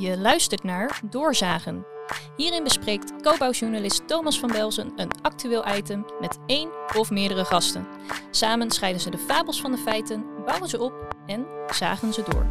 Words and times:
Je 0.00 0.18
luistert 0.18 0.62
naar 0.62 1.00
Doorzagen. 1.10 1.84
Hierin 2.36 2.64
bespreekt 2.64 3.12
co-bouwjournalist 3.22 4.08
Thomas 4.08 4.38
van 4.38 4.52
Belzen 4.52 4.92
een 4.96 5.10
actueel 5.22 5.76
item 5.76 6.06
met 6.20 6.38
één 6.46 6.70
of 6.96 7.10
meerdere 7.10 7.44
gasten. 7.44 7.86
Samen 8.30 8.70
scheiden 8.70 9.00
ze 9.00 9.10
de 9.10 9.18
fabels 9.18 9.60
van 9.60 9.70
de 9.70 9.78
feiten, 9.78 10.24
bouwen 10.46 10.68
ze 10.68 10.80
op 10.80 11.16
en 11.26 11.46
zagen 11.74 12.12
ze 12.12 12.22
door. 12.22 12.46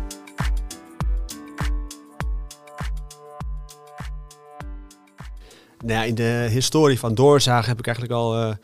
Nou 5.86 6.08
in 6.08 6.16
de 6.16 6.48
historie 6.50 7.00
van 7.00 7.16
doorzagen 7.16 7.70
heb 7.70 7.80
ik 7.80 7.88
eigenlijk 7.88 8.16
al 8.16 8.36
eh, 8.36 8.56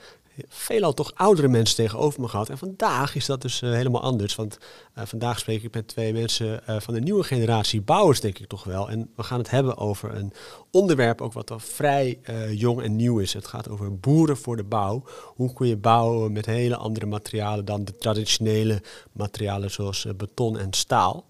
veelal 0.48 0.94
toch 0.94 1.12
oudere 1.16 1.48
mensen 1.48 1.76
tegenover 1.76 2.22
me 2.22 2.28
gehad. 2.28 2.50
En 2.50 2.58
vandaag 2.58 3.16
is 3.16 3.26
dat 3.26 3.42
dus 3.42 3.62
eh, 3.62 3.72
helemaal 3.72 4.02
anders. 4.02 4.36
Want 4.36 4.58
eh, 4.94 5.06
vandaag 5.06 5.40
spreek 5.40 5.64
ik 5.64 5.74
met 5.74 5.88
twee 5.88 6.14
mensen 6.14 6.68
eh, 6.68 6.80
van 6.80 6.94
de 6.94 7.00
nieuwe 7.00 7.24
generatie 7.24 7.82
bouwers, 7.82 8.20
denk 8.20 8.40
ik 8.40 8.48
toch 8.48 8.64
wel. 8.64 8.90
En 8.90 9.10
we 9.16 9.24
gaan 9.24 9.38
het 9.38 9.50
hebben 9.50 9.78
over 9.78 10.16
een 10.16 10.34
onderwerp 10.71 11.21
ook 11.21 11.34
wat 11.34 11.52
al 11.52 11.60
vrij 11.60 12.20
jong 12.52 12.82
en 12.82 12.96
nieuw 12.96 13.20
is. 13.20 13.34
Het 13.34 13.48
gaat 13.48 13.70
over 13.70 14.00
boeren 14.00 14.38
voor 14.38 14.57
de 14.57 14.64
bouw. 14.64 15.04
Hoe 15.24 15.54
kun 15.54 15.68
je 15.68 15.78
bouwen 15.78 16.32
met 16.32 16.46
hele 16.46 16.76
andere 16.76 17.06
materialen 17.06 17.65
dan 17.65 17.86
de 17.86 17.98
traditionele 17.98 18.82
materialen 19.12 19.71
zoals 19.71 20.07
beton 20.18 20.57
en 20.57 20.74
staal. 20.74 21.26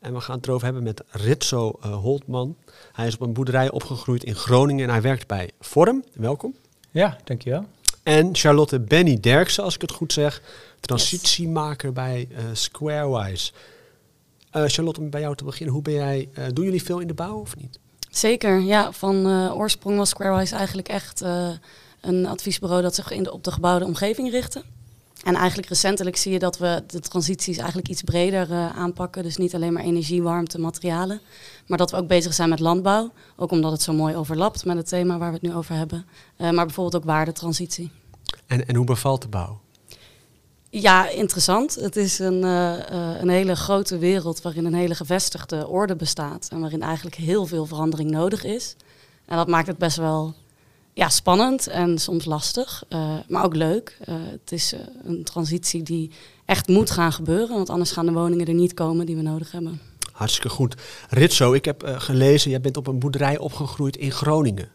En 0.00 0.14
we 0.14 0.20
gaan 0.20 0.36
het 0.36 0.46
erover 0.46 0.64
hebben 0.64 0.82
met 0.82 1.02
Ritso 1.08 1.78
Holtman. 1.80 2.56
Hij 2.92 3.06
is 3.06 3.14
op 3.14 3.20
een 3.20 3.32
boerderij 3.32 3.70
opgegroeid 3.70 4.24
in 4.24 4.34
Groningen 4.34 4.84
en 4.84 4.90
hij 4.90 5.02
werkt 5.02 5.26
bij 5.26 5.50
Vorm. 5.60 6.04
Welkom. 6.12 6.54
Ja, 6.90 7.16
dankjewel. 7.24 7.66
En 8.02 8.28
Charlotte 8.32 8.80
Benny 8.80 9.20
Derksen, 9.20 9.64
als 9.64 9.74
ik 9.74 9.80
het 9.80 9.92
goed 9.92 10.12
zeg, 10.12 10.42
transitiemaker 10.80 11.92
bij 11.92 12.28
eh, 12.30 12.44
Squarewise. 12.52 13.52
Eh, 14.50 14.64
Charlotte, 14.66 15.00
om 15.00 15.10
bij 15.10 15.20
jou 15.20 15.36
te 15.36 15.44
beginnen, 15.44 15.74
hoe 15.74 15.82
ben 15.82 15.94
jij, 15.94 16.28
eh, 16.34 16.44
doen 16.52 16.64
jullie 16.64 16.82
veel 16.82 16.98
in 16.98 17.06
de 17.06 17.14
bouw 17.14 17.40
of 17.40 17.56
niet? 17.56 17.78
Zeker, 18.10 18.60
ja. 18.60 18.92
Van 18.92 19.26
oorsprong 19.52 19.96
was 19.96 20.08
Squarewise 20.08 20.56
eigenlijk 20.56 20.88
echt 20.88 21.20
een 22.00 22.26
adviesbureau 22.26 22.82
dat 22.82 22.94
zich 22.94 23.10
in 23.10 23.22
de, 23.22 23.32
op 23.32 23.44
de 23.44 23.50
gebouwde 23.50 23.84
omgeving 23.84 24.30
richtte. 24.30 24.62
En 25.24 25.34
eigenlijk 25.34 25.68
recentelijk 25.68 26.16
zie 26.16 26.32
je 26.32 26.38
dat 26.38 26.58
we 26.58 26.82
de 26.86 27.00
transities 27.00 27.56
eigenlijk 27.56 27.88
iets 27.88 28.02
breder 28.02 28.50
eh, 28.50 28.76
aanpakken. 28.76 29.22
Dus 29.22 29.36
niet 29.36 29.54
alleen 29.54 29.72
maar 29.72 29.82
energie, 29.82 30.22
warmte, 30.22 30.60
materialen. 30.60 31.20
Maar 31.66 31.78
dat 31.78 31.90
we 31.90 31.96
ook 31.96 32.06
bezig 32.06 32.34
zijn 32.34 32.48
met 32.48 32.60
landbouw. 32.60 33.12
Ook 33.36 33.50
omdat 33.50 33.72
het 33.72 33.82
zo 33.82 33.92
mooi 33.92 34.16
overlapt 34.16 34.64
met 34.64 34.76
het 34.76 34.88
thema 34.88 35.18
waar 35.18 35.28
we 35.28 35.34
het 35.34 35.42
nu 35.42 35.54
over 35.54 35.74
hebben. 35.74 36.06
Eh, 36.36 36.50
maar 36.50 36.66
bijvoorbeeld 36.66 37.02
ook 37.02 37.08
waardetransitie. 37.08 37.90
En, 38.46 38.66
en 38.66 38.76
hoe 38.76 38.84
bevalt 38.84 39.22
de 39.22 39.28
bouw? 39.28 39.60
Ja, 40.70 41.08
interessant. 41.08 41.74
Het 41.74 41.96
is 41.96 42.18
een, 42.18 42.44
eh, 42.44 43.20
een 43.20 43.28
hele 43.28 43.56
grote 43.56 43.98
wereld 43.98 44.42
waarin 44.42 44.64
een 44.64 44.74
hele 44.74 44.94
gevestigde 44.94 45.68
orde 45.68 45.96
bestaat. 45.96 46.48
En 46.50 46.60
waarin 46.60 46.82
eigenlijk 46.82 47.16
heel 47.16 47.46
veel 47.46 47.66
verandering 47.66 48.10
nodig 48.10 48.44
is. 48.44 48.76
En 49.24 49.36
dat 49.36 49.48
maakt 49.48 49.66
het 49.66 49.78
best 49.78 49.96
wel 49.96 50.34
ja, 51.00 51.08
spannend 51.08 51.66
en 51.66 51.98
soms 51.98 52.24
lastig, 52.24 52.84
eh, 52.88 53.14
maar 53.28 53.44
ook 53.44 53.54
leuk. 53.56 53.96
Eh, 54.04 54.14
het 54.30 54.52
is 54.52 54.72
eh, 54.72 54.80
een 55.04 55.24
transitie 55.24 55.82
die 55.82 56.10
echt 56.44 56.68
moet 56.68 56.90
gaan 56.90 57.12
gebeuren, 57.12 57.48
want 57.56 57.70
anders 57.70 57.92
gaan 57.92 58.06
de 58.06 58.12
woningen 58.12 58.46
er 58.46 58.54
niet 58.54 58.74
komen 58.74 59.06
die 59.06 59.16
we 59.16 59.22
nodig 59.22 59.52
hebben. 59.52 59.80
Hartstikke 60.12 60.48
goed. 60.48 60.74
Ritso, 61.08 61.52
ik 61.52 61.64
heb 61.64 61.92
gelezen, 61.98 62.50
jij 62.50 62.60
bent 62.60 62.76
op 62.76 62.86
een 62.86 62.98
boerderij 62.98 63.38
opgegroeid 63.38 63.96
in 63.96 64.10
Groningen. 64.10 64.68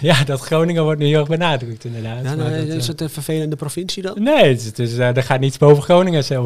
Ja, 0.00 0.24
dat 0.24 0.40
Groningen 0.40 0.82
wordt 0.84 1.00
nu 1.00 1.06
heel 1.06 1.18
erg 1.18 1.28
benadrukt 1.28 1.84
inderdaad. 1.84 2.24
Ja, 2.24 2.34
nou, 2.34 2.66
dat, 2.66 2.76
is 2.76 2.86
het 2.86 3.00
een 3.00 3.10
vervelende 3.10 3.56
provincie 3.56 4.02
dan? 4.02 4.22
Nee, 4.22 4.44
het, 4.48 4.60
is- 4.60 4.64
het 4.66 4.78
is, 4.78 4.98
eh, 4.98 5.16
er 5.16 5.22
gaat 5.22 5.40
niets 5.40 5.58
boven 5.58 5.82
Groningen, 5.82 6.24
zo, 6.24 6.42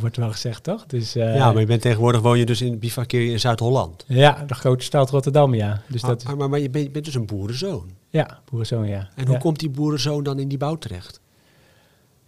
wordt 0.00 0.16
wel 0.16 0.30
gezegd, 0.30 0.62
toch? 0.62 0.86
Dus, 0.86 1.14
eh, 1.16 1.34
ja, 1.34 1.52
maar 1.52 1.60
je 1.60 1.66
bent 1.66 1.80
tegenwoordig 1.82 2.20
woon 2.20 2.38
je 2.38 2.46
dus 2.46 2.60
in 2.62 2.78
bivakkeer 2.78 3.20
je 3.20 3.30
in 3.30 3.40
Zuid-Holland. 3.40 4.04
ja, 4.06 4.44
de 4.46 4.54
grote 4.54 4.84
stad 4.84 5.10
Rotterdam, 5.10 5.54
ja. 5.54 5.82
Dus 5.86 6.02
Maar, 6.02 6.10
dat 6.10 6.20
is, 6.20 6.26
maar, 6.26 6.36
maar, 6.36 6.48
maar 6.48 6.58
je, 6.60 6.70
bent, 6.70 6.84
je 6.84 6.90
bent 6.90 7.04
dus 7.04 7.14
een 7.14 7.26
boerenzoon. 7.26 7.90
Ja, 8.08 8.38
boerenzoon, 8.50 8.88
ja. 8.88 9.08
En 9.16 9.24
hoe 9.24 9.34
ja. 9.34 9.40
komt 9.40 9.58
die 9.60 9.70
boerenzoon 9.70 10.22
dan 10.22 10.38
in 10.38 10.48
die 10.48 10.58
bouw 10.58 10.76
terecht? 10.76 11.20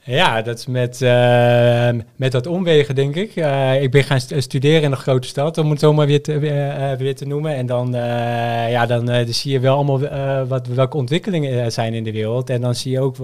Ja, 0.02 0.42
dat 0.42 0.58
is 0.58 0.66
met, 0.66 1.02
eh, 1.02 1.88
met 2.16 2.32
dat 2.32 2.46
omwegen, 2.46 2.94
denk 2.94 3.16
ik. 3.16 3.36
Eh, 3.36 3.82
ik 3.82 3.90
ben 3.90 4.04
gaan 4.04 4.20
st- 4.20 4.34
studeren 4.36 4.82
in 4.82 4.90
een 4.90 4.96
grote 4.96 5.28
stad, 5.28 5.58
om 5.58 5.70
het 5.70 5.80
zo 5.80 5.92
maar 5.92 6.06
weer 6.06 6.22
te, 6.22 6.32
eh, 6.32 6.92
eh, 6.92 6.98
weer 6.98 7.14
te 7.16 7.26
noemen. 7.26 7.54
En 7.54 7.66
dan, 7.66 7.94
eh, 7.94 8.70
ja, 8.70 8.86
dan, 8.86 9.06
dan 9.06 9.26
zie 9.26 9.52
je 9.52 9.60
wel 9.60 9.74
allemaal 9.76 10.00
wat, 10.46 10.66
welke 10.66 10.96
ontwikkelingen 10.96 11.52
er 11.52 11.70
zijn 11.70 11.94
in 11.94 12.04
de 12.04 12.12
wereld. 12.12 12.50
En 12.50 12.60
dan 12.60 12.74
zie 12.74 12.90
je 12.90 13.00
ook 13.00 13.16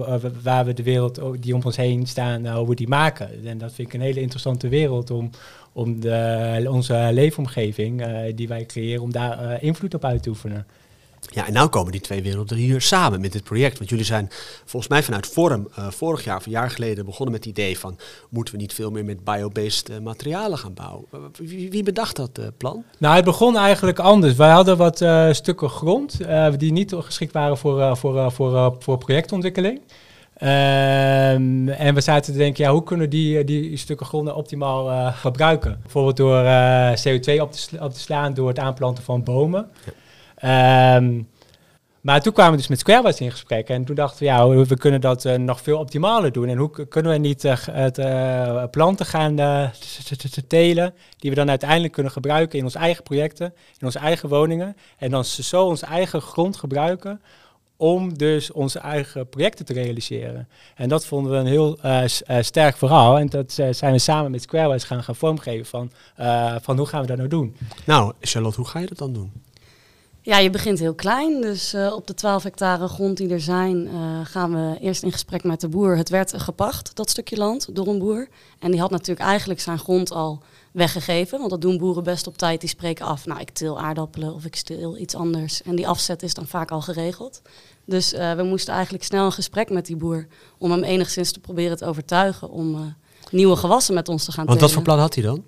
waar 0.43 0.65
we 0.65 0.73
de 0.73 0.83
wereld 0.83 1.21
die 1.39 1.55
om 1.55 1.61
ons 1.63 1.77
heen 1.77 2.07
staan, 2.07 2.47
hoe 2.47 2.67
we 2.69 2.75
die 2.75 2.87
maken. 2.87 3.45
En 3.45 3.57
dat 3.57 3.73
vind 3.73 3.87
ik 3.87 3.93
een 3.93 4.01
hele 4.01 4.21
interessante 4.21 4.67
wereld 4.67 5.11
om, 5.11 5.29
om 5.73 5.99
de, 5.99 6.65
onze 6.69 7.09
leefomgeving 7.11 8.03
die 8.35 8.47
wij 8.47 8.65
creëren, 8.65 9.03
om 9.03 9.11
daar 9.11 9.63
invloed 9.63 9.93
op 9.93 10.05
uit 10.05 10.23
te 10.23 10.29
oefenen. 10.29 10.65
Ja, 11.29 11.47
en 11.47 11.53
nou 11.53 11.69
komen 11.69 11.91
die 11.91 12.01
twee 12.01 12.21
werelden 12.21 12.57
hier 12.57 12.81
samen 12.81 13.21
met 13.21 13.31
dit 13.31 13.43
project. 13.43 13.77
Want 13.77 13.89
jullie 13.89 14.05
zijn 14.05 14.29
volgens 14.65 14.91
mij 14.91 15.03
vanuit 15.03 15.27
Vorm 15.27 15.67
eh, 15.75 15.87
vorig 15.89 16.23
jaar 16.23 16.37
of 16.37 16.45
een 16.45 16.51
jaar 16.51 16.71
geleden 16.71 17.05
begonnen 17.05 17.35
met 17.35 17.45
het 17.45 17.53
idee 17.57 17.79
van... 17.79 17.97
moeten 18.29 18.53
we 18.53 18.59
niet 18.59 18.73
veel 18.73 18.91
meer 18.91 19.05
met 19.05 19.23
biobased 19.23 19.89
eh, 19.89 19.99
materialen 19.99 20.57
gaan 20.57 20.73
bouwen? 20.73 21.05
Eh, 21.11 21.19
wie, 21.33 21.71
wie 21.71 21.83
bedacht 21.83 22.15
dat 22.15 22.39
plan? 22.57 22.83
Nou, 22.97 23.15
het 23.15 23.25
begon 23.25 23.57
eigenlijk 23.57 23.99
anders. 23.99 24.35
Wij 24.35 24.51
hadden 24.51 24.77
wat 24.77 25.05
stukken 25.35 25.69
grond 25.69 26.17
die 26.57 26.71
niet 26.71 26.93
geschikt 26.97 27.33
waren 27.33 27.57
voor, 27.57 27.97
voor, 27.97 28.31
voor, 28.31 28.75
voor 28.79 28.97
projectontwikkeling. 28.97 29.81
Ehm, 30.37 31.69
en 31.69 31.93
we 31.93 32.01
zaten 32.01 32.33
te 32.33 32.37
denken, 32.37 32.63
ja, 32.63 32.71
hoe 32.71 32.83
kunnen 32.83 33.09
die, 33.09 33.43
die 33.43 33.77
stukken 33.77 34.05
grond 34.05 34.33
optimaal 34.33 34.91
eh, 34.91 35.17
gebruiken? 35.17 35.79
Bijvoorbeeld 35.81 36.17
door 36.17 36.43
eh, 36.43 36.91
CO2 36.91 37.41
op 37.41 37.51
te, 37.51 37.77
op 37.79 37.93
te 37.93 37.99
slaan 37.99 38.33
door 38.33 38.47
het 38.47 38.59
aanplanten 38.59 39.03
van 39.03 39.23
bomen. 39.23 39.69
Ehm, 40.37 41.21
maar 42.07 42.21
toen 42.21 42.33
kwamen 42.33 42.51
we 42.51 42.57
dus 42.57 42.67
met 42.67 42.79
Squarewise 42.79 43.23
in 43.23 43.31
gesprek 43.31 43.69
en 43.69 43.85
toen 43.85 43.95
dachten 43.95 44.19
we, 44.19 44.25
ja, 44.25 44.47
we 44.47 44.77
kunnen 44.77 45.01
dat 45.01 45.25
eh, 45.25 45.35
nog 45.35 45.61
veel 45.61 45.79
optimaler 45.79 46.31
doen. 46.31 46.47
En 46.47 46.57
hoe 46.57 46.87
kunnen 46.87 47.11
we 47.11 47.17
niet 47.17 47.45
eh, 47.45 47.57
het, 47.71 47.97
eh, 47.97 48.63
planten 48.71 49.05
gaan 49.05 49.35
telen, 50.47 50.93
die 51.17 51.29
we 51.29 51.35
dan 51.35 51.49
uiteindelijk 51.49 51.93
kunnen 51.93 52.11
gebruiken 52.11 52.57
in 52.57 52.63
onze 52.63 52.77
eigen 52.77 53.03
projecten, 53.03 53.53
in 53.79 53.85
onze 53.85 53.99
eigen 53.99 54.29
woningen. 54.29 54.75
En 54.97 55.11
dan 55.11 55.25
zo 55.25 55.65
onze 55.65 55.85
eigen 55.85 56.21
grond 56.21 56.57
gebruiken 56.57 57.21
om 57.77 58.17
dus 58.17 58.51
onze 58.51 58.79
eigen 58.79 59.29
projecten 59.29 59.65
te 59.65 59.73
realiseren. 59.73 60.47
En 60.75 60.89
dat 60.89 61.05
vonden 61.05 61.31
we 61.31 61.37
een 61.37 61.45
heel 61.45 61.77
sterk 62.39 62.77
verhaal. 62.77 63.19
En 63.19 63.27
dat 63.27 63.51
zijn 63.51 63.91
we 63.91 63.99
samen 63.99 64.31
met 64.31 64.41
Squarewise 64.41 64.85
gaan, 64.85 65.03
gaan 65.03 65.15
vormgeven 65.15 65.65
van, 65.65 65.91
van 66.61 66.77
hoe 66.77 66.87
gaan 66.87 67.01
we 67.01 67.07
dat 67.07 67.17
nou 67.17 67.29
doen. 67.29 67.55
Nou, 67.85 68.13
Charlotte, 68.21 68.57
hoe 68.57 68.69
ga 68.69 68.79
je 68.79 68.87
dat 68.87 68.97
dan 68.97 69.13
doen? 69.13 69.31
Ja, 70.27 70.37
je 70.37 70.49
begint 70.49 70.79
heel 70.79 70.93
klein. 70.93 71.41
Dus 71.41 71.73
eh, 71.73 71.93
op 71.93 72.07
de 72.07 72.13
12 72.13 72.43
hectare 72.43 72.87
grond 72.87 73.17
die 73.17 73.29
er 73.29 73.41
zijn, 73.41 73.87
eh, 73.87 74.19
gaan 74.23 74.51
we 74.51 74.79
eerst 74.79 75.03
in 75.03 75.11
gesprek 75.11 75.43
met 75.43 75.61
de 75.61 75.67
boer. 75.67 75.97
Het 75.97 76.09
werd 76.09 76.33
gepacht, 76.41 76.95
dat 76.95 77.09
stukje 77.09 77.37
land, 77.37 77.75
door 77.75 77.87
een 77.87 77.99
boer. 77.99 78.27
En 78.59 78.71
die 78.71 78.79
had 78.79 78.89
natuurlijk 78.89 79.27
eigenlijk 79.27 79.59
zijn 79.59 79.79
grond 79.79 80.11
al 80.11 80.41
weggegeven. 80.71 81.37
Want 81.37 81.49
dat 81.49 81.61
doen 81.61 81.77
boeren 81.77 82.03
best 82.03 82.27
op 82.27 82.37
tijd. 82.37 82.59
Die 82.59 82.69
spreken 82.69 83.05
af, 83.05 83.25
nou, 83.25 83.39
ik 83.39 83.49
til 83.49 83.79
aardappelen 83.79 84.33
of 84.33 84.45
ik 84.45 84.55
stil 84.55 84.97
iets 84.97 85.15
anders. 85.15 85.61
En 85.61 85.75
die 85.75 85.87
afzet 85.87 86.23
is 86.23 86.33
dan 86.33 86.47
vaak 86.47 86.71
al 86.71 86.81
geregeld. 86.81 87.41
Dus 87.85 88.13
eh, 88.13 88.33
we 88.33 88.43
moesten 88.43 88.73
eigenlijk 88.73 89.03
snel 89.03 89.25
een 89.25 89.31
gesprek 89.31 89.69
met 89.69 89.85
die 89.85 89.95
boer. 89.95 90.27
Om 90.57 90.71
hem 90.71 90.83
enigszins 90.83 91.31
te 91.31 91.39
proberen 91.39 91.77
te 91.77 91.85
overtuigen 91.85 92.49
om 92.49 92.75
eh, 92.75 92.81
nieuwe 93.31 93.55
gewassen 93.55 93.93
met 93.93 94.09
ons 94.09 94.25
te 94.25 94.31
gaan 94.31 94.45
Want 94.45 94.61
wat 94.61 94.71
voor 94.71 94.81
plan 94.83 94.99
had 94.99 95.13
hij 95.13 95.23
dan? 95.23 95.43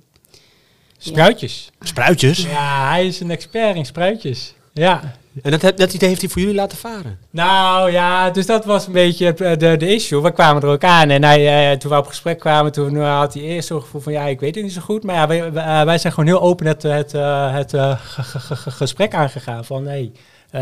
Spruitjes. 0.97 1.72
Spruitjes? 1.79 2.38
Ja, 2.44 2.90
hij 2.90 3.07
is 3.07 3.19
een 3.19 3.31
expert 3.31 3.75
in 3.75 3.85
spruitjes. 3.85 4.53
Ja. 4.74 5.02
En 5.41 5.52
dat, 5.52 5.78
dat 5.78 5.94
idee 5.94 6.09
heeft 6.09 6.22
hij 6.22 6.30
voor 6.30 6.41
jullie 6.41 6.56
laten 6.56 6.78
varen? 6.78 7.19
Nou 7.30 7.91
ja, 7.91 8.30
dus 8.30 8.46
dat 8.46 8.66
was 8.66 8.88
een 8.88 8.94
beetje 8.94 9.34
eh, 9.34 9.57
de, 9.57 9.78
de 9.78 9.94
issue. 9.94 10.22
We 10.22 10.31
kwamen 10.31 10.62
er 10.62 10.68
ook 10.69 10.84
aan 10.84 11.09
en 11.09 11.24
hij, 11.24 11.72
eh, 11.72 11.78
toen 11.78 11.91
we 11.91 11.97
op 11.97 12.07
gesprek 12.07 12.40
kwamen, 12.40 12.72
toen 12.72 12.97
eh, 12.97 13.18
had 13.18 13.34
hij 13.34 13.44
eerst 13.44 13.68
zo'n 13.68 13.81
gevoel 13.81 14.02
van 14.02 14.13
ja, 14.13 14.25
ik 14.25 14.40
weet 14.40 14.56
het 14.56 14.63
niet 14.63 14.74
zo 14.74 14.81
goed. 14.81 15.03
Maar 15.03 15.16
ja, 15.16 15.28
wij, 15.28 15.85
wij, 15.85 15.97
zijn 15.97 16.13
gewoon 16.13 16.29
heel 16.29 16.41
open 16.41 16.66
het, 16.66 16.84
het, 16.84 17.11
het 17.52 17.72
ge- 17.72 17.97
ge- 17.97 18.40
ge- 18.40 18.55
ge- 18.55 18.72
gesprek 18.72 19.14
aangegaan 19.14 19.66
van 19.66 19.85
hey, 19.85 20.11
eh, 20.52 20.61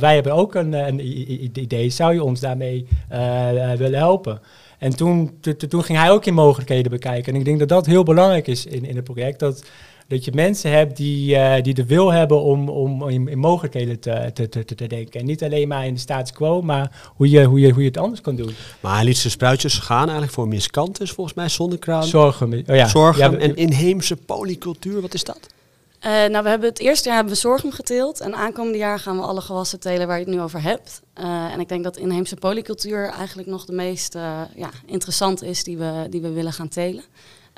wij 0.00 0.14
hebben 0.14 0.32
ook 0.32 0.54
een, 0.54 0.72
een 0.72 1.06
idee, 1.60 1.90
zou 1.90 2.14
je 2.14 2.24
ons 2.24 2.40
daarmee 2.40 2.88
willen 3.76 3.98
helpen? 3.98 4.40
En 4.78 4.96
toen, 4.96 5.36
to- 5.40 5.56
to- 5.56 5.66
toen 5.66 5.84
ging 5.84 5.98
hij 5.98 6.10
ook 6.10 6.24
in 6.24 6.34
mogelijkheden 6.34 6.90
bekijken. 6.90 7.32
En 7.32 7.38
ik 7.38 7.44
denk 7.44 7.58
dat 7.58 7.68
dat 7.68 7.86
heel 7.86 8.02
belangrijk 8.02 8.46
is 8.46 8.66
in, 8.66 8.84
in 8.84 8.96
het 8.96 9.04
project. 9.04 9.38
Dat, 9.38 9.64
dat 10.08 10.24
je 10.24 10.32
mensen 10.34 10.70
hebt 10.70 10.96
die, 10.96 11.36
eh, 11.36 11.62
die 11.62 11.74
de 11.74 11.86
wil 11.86 12.12
hebben 12.12 12.40
om, 12.40 12.68
om 12.68 13.08
in, 13.08 13.28
in 13.28 13.38
mogelijkheden 13.38 14.00
te, 14.00 14.30
te, 14.34 14.48
te, 14.48 14.64
te 14.64 14.86
denken. 14.86 15.20
En 15.20 15.26
niet 15.26 15.42
alleen 15.42 15.68
maar 15.68 15.86
in 15.86 15.94
de 15.94 16.00
status 16.00 16.32
quo, 16.32 16.62
maar 16.62 17.10
hoe 17.16 17.30
je, 17.30 17.44
hoe 17.44 17.60
je, 17.60 17.70
hoe 17.70 17.82
je 17.82 17.88
het 17.88 17.98
anders 17.98 18.20
kan 18.20 18.36
doen. 18.36 18.54
Maar 18.80 18.94
hij 18.94 19.04
liet 19.04 19.16
zijn 19.16 19.32
spruitjes 19.32 19.78
gaan 19.78 20.02
eigenlijk 20.02 20.32
voor 20.32 20.48
miskantes, 20.48 21.10
volgens 21.10 21.36
mij 21.36 21.48
zonnekraan, 21.48 22.04
Zorgen. 22.04 22.52
Oh 22.66 22.76
ja. 22.76 22.88
zorgen 22.88 23.32
Ja, 23.32 23.38
en 23.38 23.56
inheemse 23.56 24.16
polycultuur. 24.16 25.00
Wat 25.00 25.14
is 25.14 25.24
dat? 25.24 25.40
Eh, 26.00 26.10
nou, 26.10 26.42
we 26.42 26.48
hebben 26.48 26.68
het 26.68 26.78
eerste 26.78 27.06
jaar 27.08 27.16
hebben 27.16 27.34
we 27.34 27.40
sorghum 27.40 27.72
geteeld. 27.72 28.20
En 28.20 28.34
aankomende 28.34 28.78
jaar 28.78 28.98
gaan 28.98 29.16
we 29.16 29.22
alle 29.22 29.40
gewassen 29.40 29.80
telen 29.80 30.06
waar 30.06 30.18
je 30.18 30.24
het 30.24 30.34
nu 30.34 30.40
over 30.40 30.62
hebt. 30.62 31.02
Eh, 31.12 31.52
en 31.52 31.60
ik 31.60 31.68
denk 31.68 31.84
dat 31.84 31.96
inheemse 31.96 32.36
polycultuur 32.36 33.08
eigenlijk 33.08 33.48
nog 33.48 33.64
de 33.64 33.72
meest 33.72 34.14
ja, 34.54 34.70
interessant 34.86 35.42
is 35.42 35.64
die 35.64 35.78
we, 35.78 36.06
die 36.10 36.20
we 36.20 36.32
willen 36.32 36.52
gaan 36.52 36.68
telen. 36.68 37.04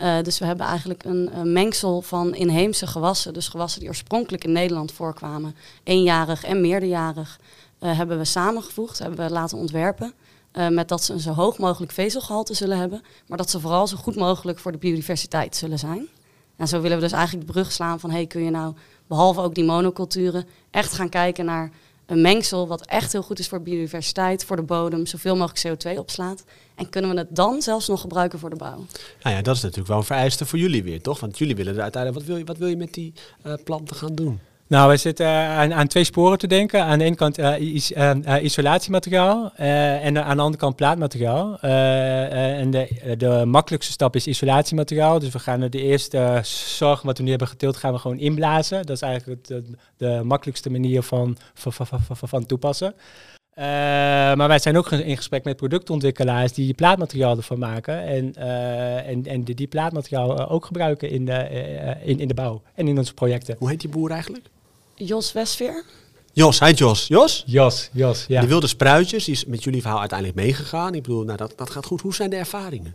Uh, 0.00 0.22
dus 0.22 0.38
we 0.38 0.44
hebben 0.44 0.66
eigenlijk 0.66 1.04
een, 1.04 1.52
mengsel 1.52 2.02
van 2.02 2.34
inheemse 2.34 2.86
gewassen. 2.86 3.32
Dus 3.32 3.48
gewassen 3.48 3.80
die 3.80 3.88
oorspronkelijk 3.88 4.44
in 4.44 4.52
Nederland 4.52 4.92
voorkwamen. 4.92 5.56
Eenjarig 5.82 6.44
en 6.44 6.60
meerderjarig. 6.60 7.40
Uh, 7.80 7.96
hebben 7.96 8.18
we 8.18 8.24
samengevoegd, 8.24 8.98
hebben 8.98 9.26
we 9.26 9.32
laten 9.32 9.58
ontwerpen. 9.58 10.12
Uh, 10.52 10.68
met 10.68 10.88
dat 10.88 11.02
ze 11.02 11.12
een 11.12 11.20
zo 11.20 11.32
hoog 11.32 11.58
mogelijk 11.58 11.92
vezelgehalte 11.92 12.54
zullen 12.54 12.78
hebben. 12.78 13.02
Maar 13.26 13.38
dat 13.38 13.50
ze 13.50 13.60
vooral 13.60 13.86
zo 13.86 13.96
goed 13.96 14.16
mogelijk 14.16 14.58
voor 14.58 14.72
de 14.72 14.78
biodiversiteit 14.78 15.56
zullen 15.56 15.78
zijn. 15.78 16.08
En 16.56 16.68
zo 16.68 16.80
willen 16.80 16.96
we 16.96 17.02
dus 17.02 17.12
eigenlijk 17.12 17.46
de 17.46 17.52
brug 17.52 17.72
slaan 17.72 18.00
van... 18.00 18.10
hey, 18.10 18.26
kun 18.26 18.42
je 18.42 18.50
nou, 18.50 18.74
behalve 19.06 19.40
ook 19.40 19.54
die 19.54 19.64
monoculturen... 19.64 20.46
echt 20.70 20.92
gaan 20.92 21.08
kijken 21.08 21.44
naar 21.44 21.70
een 22.06 22.20
mengsel 22.20 22.68
wat 22.68 22.86
echt 22.86 23.12
heel 23.12 23.22
goed 23.22 23.38
is 23.38 23.48
voor 23.48 23.62
biodiversiteit, 23.62 24.44
voor 24.44 24.56
de 24.56 24.62
bodem, 24.62 25.06
zoveel 25.06 25.36
mogelijk 25.36 25.86
CO2 25.86 25.98
opslaat. 25.98 26.44
En 26.74 26.88
kunnen 26.88 27.10
we 27.10 27.16
het 27.16 27.36
dan 27.36 27.62
zelfs 27.62 27.88
nog 27.88 28.00
gebruiken 28.00 28.38
voor 28.38 28.50
de 28.50 28.56
bouw? 28.56 28.86
Nou 29.22 29.36
ja, 29.36 29.42
dat 29.42 29.56
is 29.56 29.62
natuurlijk 29.62 29.88
wel 29.88 29.98
een 29.98 30.04
vereiste 30.04 30.46
voor 30.46 30.58
jullie 30.58 30.82
weer, 30.82 31.02
toch? 31.02 31.20
Want 31.20 31.38
jullie 31.38 31.56
willen 31.56 31.74
er 31.74 31.82
uiteindelijk, 31.82 32.22
wat 32.22 32.28
wil 32.30 32.38
je, 32.38 32.44
wat 32.44 32.58
wil 32.58 32.68
je 32.68 32.76
met 32.76 32.94
die 32.94 33.12
uh, 33.46 33.54
planten 33.64 33.96
gaan 33.96 34.14
doen? 34.14 34.40
Nou, 34.68 34.90
we 34.90 34.96
zitten 34.96 35.26
aan, 35.26 35.74
aan, 35.74 35.86
twee 35.86 36.04
sporen 36.04 36.38
te 36.38 36.46
denken. 36.46 36.84
Aan 36.84 36.98
de 36.98 37.04
ene 37.04 37.14
kant 37.14 37.38
uh, 37.38 37.58
is, 37.58 37.92
uh, 37.92 38.10
isolatiemateriaal 38.42 39.52
en 39.54 40.24
aan 40.24 40.36
de 40.36 40.42
andere 40.42 40.62
kant 40.62 40.76
plaatmateriaal. 40.76 41.58
en 41.60 42.70
de, 42.70 43.14
de 43.18 43.42
makkelijkste 43.44 43.92
stap 43.92 44.16
is 44.16 44.26
isolatiemateriaal. 44.26 45.18
Dus 45.18 45.30
we 45.30 45.38
gaan 45.38 45.60
de 45.60 45.82
eerste 45.82 46.40
zorg 46.42 47.02
wat 47.02 47.18
we 47.18 47.24
nu 47.24 47.30
hebben 47.30 47.48
geteeld, 47.48 47.76
gaan 47.76 47.92
we 47.92 47.98
gewoon 47.98 48.18
inblazen. 48.18 48.86
Dat 48.86 48.96
is 48.96 49.02
eigenlijk 49.02 49.46
de, 49.46 49.64
de 49.96 50.20
makkelijkste 50.24 50.70
manier 50.70 51.02
van, 51.02 51.36
van, 51.54 51.72
van, 51.86 52.28
van, 52.28 52.46
toepassen. 52.46 52.94
maar 54.36 54.48
wij 54.48 54.58
zijn 54.58 54.76
ook 54.76 54.90
in 54.90 55.16
gesprek 55.16 55.44
met 55.44 55.56
productontwikkelaars 55.56 56.52
die 56.52 56.74
plaatmateriaal 56.74 57.36
ervan 57.36 57.58
maken. 57.58 58.02
En, 58.02 58.34
en, 59.04 59.26
en 59.26 59.42
die, 59.42 59.54
die 59.54 59.66
plaatmateriaal 59.66 60.48
ook 60.48 60.64
gebruiken 60.64 61.10
in 61.10 61.24
de, 61.24 61.48
in, 62.04 62.20
in 62.20 62.28
de 62.28 62.34
bouw 62.34 62.62
en 62.74 62.88
in 62.88 62.98
onze 62.98 63.14
projecten. 63.14 63.56
Hoe 63.58 63.68
heet 63.68 63.80
die 63.80 63.90
boer 63.90 64.10
eigenlijk? 64.10 64.54
Jos 64.96 65.32
Westveer. 65.32 65.84
Jos, 66.32 66.58
hij 66.58 66.72
Jos. 66.72 67.06
Jos? 67.06 67.42
Jos, 67.46 67.88
Jos, 67.92 68.24
ja. 68.28 68.40
De 68.40 68.46
wilde 68.46 68.66
spruitjes, 68.66 69.24
die 69.24 69.34
is 69.34 69.44
met 69.44 69.64
jullie 69.64 69.80
verhaal 69.80 70.00
uiteindelijk 70.00 70.38
meegegaan. 70.38 70.94
Ik 70.94 71.02
bedoel, 71.02 71.22
nou, 71.22 71.36
dat, 71.36 71.52
dat 71.56 71.70
gaat 71.70 71.86
goed. 71.86 72.00
Hoe 72.00 72.14
zijn 72.14 72.30
de 72.30 72.36
ervaringen? 72.36 72.94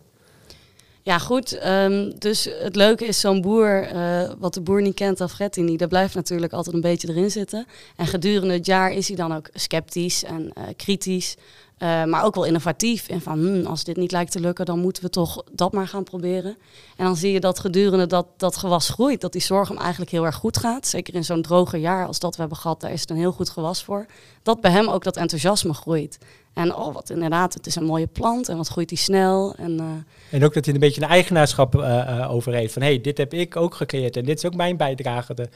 Ja, 1.03 1.17
goed. 1.17 1.65
Um, 1.65 2.19
dus 2.19 2.49
het 2.59 2.75
leuke 2.75 3.05
is 3.05 3.19
zo'n 3.19 3.41
boer, 3.41 3.93
uh, 3.93 4.31
wat 4.37 4.53
de 4.53 4.61
boer 4.61 4.81
niet 4.81 4.95
kent, 4.95 5.21
Alfretti 5.21 5.61
niet, 5.61 5.79
dat 5.79 5.89
blijft 5.89 6.15
natuurlijk 6.15 6.53
altijd 6.53 6.75
een 6.75 6.81
beetje 6.81 7.09
erin 7.09 7.31
zitten. 7.31 7.65
En 7.95 8.07
gedurende 8.07 8.53
het 8.53 8.65
jaar 8.65 8.91
is 8.91 9.07
hij 9.07 9.17
dan 9.17 9.35
ook 9.35 9.49
sceptisch 9.53 10.23
en 10.23 10.51
uh, 10.57 10.63
kritisch. 10.75 11.35
Uh, 11.83 12.03
maar 12.03 12.23
ook 12.23 12.35
wel 12.35 12.43
innovatief. 12.43 13.07
En 13.07 13.21
van, 13.21 13.39
hmm, 13.39 13.65
als 13.65 13.83
dit 13.83 13.97
niet 13.97 14.11
lijkt 14.11 14.31
te 14.31 14.39
lukken, 14.39 14.65
dan 14.65 14.79
moeten 14.79 15.03
we 15.03 15.09
toch 15.09 15.43
dat 15.51 15.71
maar 15.71 15.87
gaan 15.87 16.03
proberen. 16.03 16.57
En 16.95 17.05
dan 17.05 17.15
zie 17.15 17.31
je 17.31 17.39
dat 17.39 17.59
gedurende 17.59 18.07
dat, 18.07 18.27
dat 18.37 18.57
gewas 18.57 18.89
groeit, 18.89 19.21
dat 19.21 19.31
die 19.31 19.41
zorg 19.41 19.73
eigenlijk 19.73 20.11
heel 20.11 20.25
erg 20.25 20.35
goed 20.35 20.57
gaat. 20.57 20.87
Zeker 20.87 21.15
in 21.15 21.23
zo'n 21.23 21.41
droger 21.41 21.79
jaar 21.79 22.07
als 22.07 22.19
dat 22.19 22.35
we 22.35 22.39
hebben 22.39 22.59
gehad, 22.59 22.81
daar 22.81 22.91
is 22.91 23.01
het 23.01 23.09
een 23.09 23.17
heel 23.17 23.31
goed 23.31 23.49
gewas 23.49 23.83
voor. 23.83 24.05
Dat 24.43 24.61
bij 24.61 24.71
hem 24.71 24.87
ook 24.87 25.03
dat 25.03 25.17
enthousiasme 25.17 25.73
groeit. 25.73 26.17
En 26.53 26.75
oh, 26.75 26.93
wat 26.93 27.09
inderdaad, 27.09 27.53
het 27.53 27.65
is 27.65 27.75
een 27.75 27.83
mooie 27.83 28.07
plant 28.07 28.49
en 28.49 28.57
wat 28.57 28.67
groeit 28.67 28.89
die 28.89 28.97
snel. 28.97 29.55
En, 29.55 29.71
uh... 29.71 29.85
en 30.31 30.45
ook 30.45 30.53
dat 30.53 30.65
hij 30.65 30.73
een 30.73 30.79
beetje 30.79 31.01
een 31.01 31.07
eigenaarschap 31.07 31.75
uh, 31.75 31.81
uh, 31.81 32.31
over 32.31 32.53
heeft. 32.53 32.73
Van 32.73 32.81
hé, 32.81 32.87
hey, 32.87 33.01
dit 33.01 33.17
heb 33.17 33.33
ik 33.33 33.55
ook 33.55 33.75
gecreëerd 33.75 34.17
en 34.17 34.25
dit 34.25 34.37
is 34.37 34.45
ook 34.45 34.55
mijn 34.55 34.77
bijdrage 34.77 35.33
de, 35.33 35.49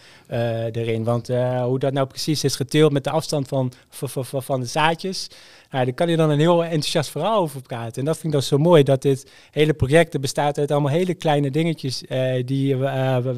erin. 0.72 1.04
Want 1.04 1.28
hoe 1.64 1.80
dat 1.80 1.94
nou 1.94 2.08
precies 2.08 2.44
is 2.44 2.56
geteeld 2.56 2.92
met 2.92 3.04
de 3.04 3.10
afstand 3.10 3.48
van, 3.48 3.72
van, 3.90 4.26
van, 4.26 4.44
van 4.44 4.60
de 4.60 4.66
zaadjes. 4.66 5.28
Nou, 5.72 5.86
daar 5.86 5.94
kan 5.94 6.10
je 6.10 6.18
dan 6.18 6.30
een 6.30 6.40
heel 6.40 6.64
enthousiast 6.64 7.10
verhaal 7.10 7.42
over 7.42 7.62
praten. 7.62 8.00
En 8.00 8.06
dat 8.06 8.14
vind 8.18 8.26
ik 8.26 8.32
dan 8.32 8.42
zo 8.42 8.58
mooi, 8.58 8.84
dat 8.84 9.02
dit 9.02 9.32
hele 9.52 9.74
project 9.74 10.22
bestaat 10.22 10.58
uit 10.58 10.72
allemaal 10.72 10.92
hele 10.92 11.14
kleine 11.14 11.52
dingetjes 11.52 12.04
die, 12.46 12.78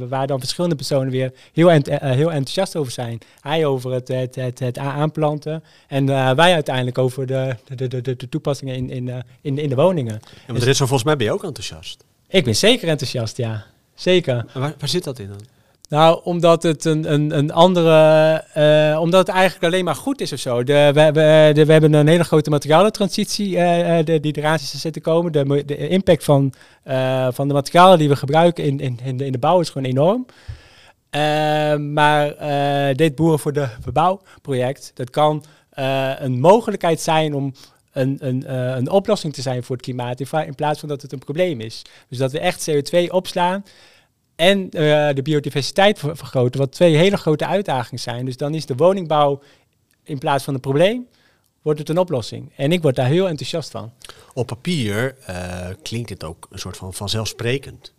waar 0.10 0.28
dan 0.28 0.40
verschillende 0.40 0.76
personen 0.76 1.12
weer 1.12 1.34
heel, 1.54 1.70
heel 1.70 2.32
enthousiast 2.32 2.76
over 2.76 2.92
zijn. 2.92 3.20
Hij 3.42 3.66
over 3.66 3.92
het, 3.92 4.08
het, 4.08 4.36
het, 4.36 4.60
het 4.60 4.78
aanplanten 4.78 5.64
en 5.88 6.06
wij 6.36 6.54
uiteindelijk 6.54 6.98
over 6.98 7.26
de 7.26 7.47
de, 7.76 7.88
de, 7.88 8.02
de, 8.02 8.16
de 8.16 8.30
toepassingen 8.30 8.76
in, 8.76 8.90
in, 8.90 9.08
uh, 9.08 9.16
in, 9.42 9.58
in 9.58 9.70
de 9.70 9.76
woningen. 9.76 10.20
Ja, 10.24 10.30
maar 10.48 10.60
dus, 10.60 10.68
is 10.68 10.78
volgens 10.78 11.04
mij 11.04 11.16
ben 11.16 11.26
je 11.26 11.34
ook 11.34 11.44
enthousiast. 11.44 12.04
Ik 12.28 12.44
ben 12.44 12.56
zeker 12.56 12.88
enthousiast, 12.88 13.38
ja. 13.38 13.66
Zeker. 13.96 14.46
waar, 14.54 14.74
waar 14.80 14.90
zit 14.90 15.04
dat 15.04 15.20
in 15.20 15.28
dan? 15.28 15.42
Nou, 15.90 16.20
omdat 16.24 16.64
het 16.64 16.86
een, 16.86 17.14
een, 17.14 17.38
een 17.38 17.52
andere. 17.52 18.44
Uh, 18.58 19.02
omdat 19.02 19.28
het 19.28 19.36
eigenlijk 19.36 19.66
alleen 19.66 19.86
maar 19.86 19.96
goed 19.96 20.22
is 20.22 20.34
of 20.34 20.40
zo. 20.40 20.64
De, 20.64 20.92
we, 20.94 21.12
we, 21.12 21.52
de, 21.54 21.66
we 21.66 21.72
hebben 21.72 21.94
een 21.94 22.08
hele 22.08 22.24
grote 22.24 22.50
materialentransitie 22.50 23.50
uh, 23.50 23.98
de, 24.04 24.20
die 24.20 24.38
eraan 24.38 24.60
zit 24.60 24.94
te 24.94 25.02
komen. 25.02 25.32
De, 25.32 25.64
de 25.66 25.88
impact 25.88 26.24
van, 26.24 26.54
uh, 26.88 27.28
van 27.32 27.48
de 27.48 27.54
materialen 27.54 27.98
die 27.98 28.10
we 28.10 28.16
gebruiken 28.16 28.64
in, 28.64 28.80
in, 28.80 29.00
in, 29.04 29.18
de, 29.18 29.26
in 29.26 29.32
de 29.32 29.38
bouw 29.38 29.60
is 29.60 29.70
gewoon 29.70 29.88
enorm. 29.88 30.26
maar 31.94 32.36
dit 32.96 33.16
Boeren 33.16 33.40
voor 33.40 33.54
de 33.54 33.68
Verbouwproject, 33.82 34.92
dat 34.94 35.10
kan 35.10 35.44
uh, 35.80 36.14
een 36.18 36.40
mogelijkheid 36.40 37.02
zijn 37.02 37.34
om 37.34 37.54
een, 37.92 38.18
een, 38.20 38.44
uh, 38.48 38.76
een 38.76 38.90
oplossing 38.90 39.34
te 39.34 39.42
zijn 39.42 39.64
voor 39.64 39.76
het 39.76 39.86
klimaat, 39.86 40.20
in, 40.20 40.56
plaats 40.56 40.80
van 40.80 40.90
dat 40.90 41.02
het 41.02 41.12
een 41.12 41.20
probleem 41.20 41.62
is. 41.62 41.82
Dus 42.10 42.18
dat 42.18 42.32
we 42.32 42.40
echt 42.40 42.70
CO2 42.70 43.10
opslaan 43.10 43.66
en 44.36 44.60
uh, 44.64 44.70
de 45.14 45.22
biodiversiteit 45.24 46.00
vergroten, 46.00 46.60
wat 46.60 46.72
twee 46.72 46.96
hele 46.96 47.18
grote 47.18 47.46
uitdagingen 47.46 48.00
zijn. 48.00 48.26
Dus 48.26 48.38
dan 48.38 48.54
is 48.54 48.66
de 48.66 48.76
woningbouw 48.76 49.42
in 50.04 50.18
plaats 50.18 50.44
van 50.44 50.54
een 50.54 50.60
probleem, 50.60 51.08
wordt 51.62 51.80
het 51.80 51.90
een 51.90 51.98
oplossing. 51.98 52.52
En 52.56 52.72
ik 52.72 52.82
word 52.82 52.96
daar 52.96 53.08
heel 53.08 53.28
enthousiast 53.28 53.72
van. 53.72 53.92
Op 54.34 54.48
papier 54.48 55.16
klinkt 55.82 56.08
dit 56.08 56.24
ook 56.24 56.48
een 56.52 56.60
soort 56.60 56.78
van 56.78 56.94
vanzelfsprekend. 56.94 57.94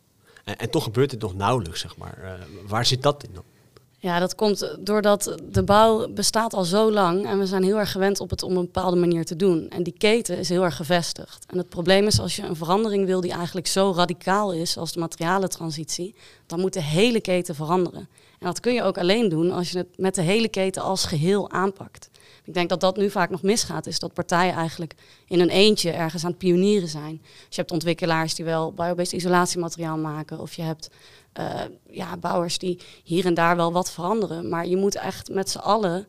En, 0.44 0.58
en 0.58 0.70
toch 0.70 0.82
gebeurt 0.82 1.10
het 1.10 1.20
nog 1.20 1.34
nauwelijks, 1.34 1.80
zeg 1.80 1.96
maar. 1.96 2.38
waar 2.66 2.86
zit 2.86 3.02
dat 3.02 3.22
in? 3.22 3.57
Ja, 4.00 4.18
dat 4.18 4.34
komt 4.34 4.76
doordat 4.80 5.36
de 5.50 5.62
bouw 5.62 6.08
bestaat 6.08 6.54
al 6.54 6.64
zo 6.64 6.92
lang 6.92 7.26
en 7.26 7.38
we 7.38 7.46
zijn 7.46 7.62
heel 7.62 7.78
erg 7.78 7.92
gewend 7.92 8.20
op 8.20 8.30
het 8.30 8.42
op 8.42 8.50
een 8.50 8.56
bepaalde 8.56 8.96
manier 8.96 9.24
te 9.24 9.36
doen. 9.36 9.68
En 9.68 9.82
die 9.82 9.94
keten 9.98 10.38
is 10.38 10.48
heel 10.48 10.64
erg 10.64 10.76
gevestigd. 10.76 11.44
En 11.46 11.58
het 11.58 11.68
probleem 11.68 12.06
is 12.06 12.20
als 12.20 12.36
je 12.36 12.42
een 12.42 12.56
verandering 12.56 13.06
wil 13.06 13.20
die 13.20 13.32
eigenlijk 13.32 13.66
zo 13.66 13.92
radicaal 13.96 14.52
is 14.52 14.76
als 14.76 14.92
de 14.92 15.00
materialentransitie, 15.00 16.14
dan 16.46 16.60
moet 16.60 16.72
de 16.72 16.82
hele 16.82 17.20
keten 17.20 17.54
veranderen. 17.54 18.08
En 18.38 18.46
dat 18.46 18.60
kun 18.60 18.74
je 18.74 18.82
ook 18.82 18.98
alleen 18.98 19.28
doen 19.28 19.50
als 19.50 19.70
je 19.70 19.78
het 19.78 19.98
met 19.98 20.14
de 20.14 20.22
hele 20.22 20.48
keten 20.48 20.82
als 20.82 21.04
geheel 21.04 21.50
aanpakt. 21.50 22.10
Ik 22.44 22.54
denk 22.54 22.68
dat 22.68 22.80
dat 22.80 22.96
nu 22.96 23.10
vaak 23.10 23.30
nog 23.30 23.42
misgaat, 23.42 23.86
is 23.86 23.98
dat 23.98 24.12
partijen 24.12 24.54
eigenlijk 24.54 24.94
in 25.26 25.40
een 25.40 25.50
eentje 25.50 25.90
ergens 25.90 26.24
aan 26.24 26.30
het 26.30 26.38
pionieren 26.38 26.88
zijn. 26.88 27.20
Dus 27.22 27.56
je 27.56 27.60
hebt 27.60 27.70
ontwikkelaars 27.70 28.34
die 28.34 28.44
wel 28.44 28.72
biobased 28.72 29.12
isolatiemateriaal 29.12 29.98
maken, 29.98 30.40
of 30.40 30.54
je 30.54 30.62
hebt 30.62 30.90
uh, 31.38 31.60
ja, 31.90 32.16
bouwers 32.16 32.58
die 32.58 32.80
hier 33.04 33.26
en 33.26 33.34
daar 33.34 33.56
wel 33.56 33.72
wat 33.72 33.90
veranderen. 33.90 34.48
Maar 34.48 34.66
je 34.66 34.76
moet 34.76 34.94
echt 34.94 35.30
met 35.30 35.50
z'n 35.50 35.58
allen 35.58 36.06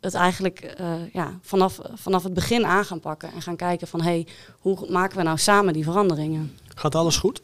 het 0.00 0.14
eigenlijk 0.14 0.76
uh, 0.80 1.12
ja, 1.12 1.38
vanaf, 1.42 1.78
vanaf 1.94 2.22
het 2.22 2.34
begin 2.34 2.66
aan 2.66 2.84
gaan 2.84 3.00
pakken. 3.00 3.32
En 3.32 3.42
gaan 3.42 3.56
kijken 3.56 3.88
van, 3.88 4.00
hé, 4.00 4.10
hey, 4.10 4.26
hoe 4.58 4.86
maken 4.90 5.16
we 5.16 5.22
nou 5.22 5.38
samen 5.38 5.72
die 5.72 5.84
veranderingen? 5.84 6.56
Gaat 6.74 6.94
alles 6.94 7.16
goed? 7.16 7.42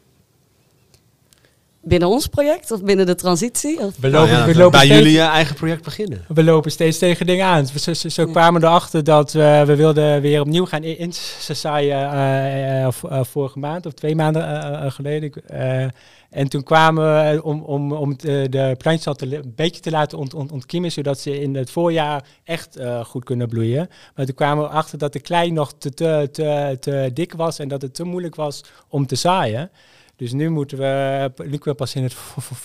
Binnen 1.85 2.09
ons 2.09 2.27
project 2.27 2.71
of 2.71 2.83
binnen 2.83 3.05
de 3.05 3.15
transitie? 3.15 3.79
Of? 3.79 3.93
We 3.99 4.09
lopen, 4.09 4.31
nou 4.31 4.45
we 4.45 4.55
lopen 4.55 4.79
bij 4.79 4.87
jullie 4.87 5.17
uh, 5.17 5.25
eigen 5.27 5.55
project 5.55 5.83
beginnen. 5.83 6.25
We 6.27 6.43
lopen 6.43 6.71
steeds 6.71 6.97
tegen 6.97 7.25
dingen 7.25 7.45
aan. 7.45 7.67
Zo, 7.67 7.93
zo, 7.93 8.09
zo 8.09 8.25
kwamen 8.25 8.61
we 8.61 8.67
erachter 8.67 9.03
dat 9.03 9.33
uh, 9.33 9.63
we 9.63 9.75
wilden 9.75 10.21
weer 10.21 10.41
opnieuw 10.41 10.65
gaan 10.65 10.83
insaaien 10.83 12.09
uh, 13.11 13.23
vorige 13.23 13.59
maand 13.59 13.85
of 13.85 13.93
twee 13.93 14.15
maanden 14.15 14.91
geleden. 14.91 15.31
en 16.29 16.47
toen 16.49 16.63
kwamen 16.63 17.03
we 17.03 17.43
om, 17.43 17.61
om, 17.61 17.91
om 17.91 18.17
de, 18.17 18.47
de 18.49 18.75
plantjes 18.77 19.07
al 19.07 19.13
te, 19.13 19.35
een 19.35 19.53
beetje 19.55 19.81
te 19.81 19.91
laten 19.91 20.17
ont, 20.17 20.33
ont, 20.33 20.51
ontkiemen, 20.51 20.91
zodat 20.91 21.19
ze 21.19 21.41
in 21.41 21.55
het 21.55 21.69
voorjaar 21.69 22.23
echt 22.43 22.79
goed 23.03 23.23
kunnen 23.23 23.47
bloeien. 23.47 23.89
Maar 24.15 24.25
toen 24.25 24.35
kwamen 24.35 24.63
we 24.63 24.69
achter 24.69 24.97
dat 24.97 25.13
de 25.13 25.19
klei 25.19 25.51
nog 25.51 25.73
te, 25.77 25.93
te, 25.93 26.29
te, 26.31 26.77
te 26.79 27.11
dik 27.13 27.33
was 27.33 27.59
en 27.59 27.67
dat 27.67 27.81
het 27.81 27.95
te 27.95 28.03
moeilijk 28.03 28.35
was 28.35 28.63
om 28.87 29.05
te 29.07 29.15
zaaien. 29.15 29.71
Dus 30.15 30.31
nu 30.31 30.49
moeten 30.49 30.77
we, 30.77 31.31
we 31.35 31.73
pas 31.73 31.95
in 31.95 32.03
het, 32.03 32.15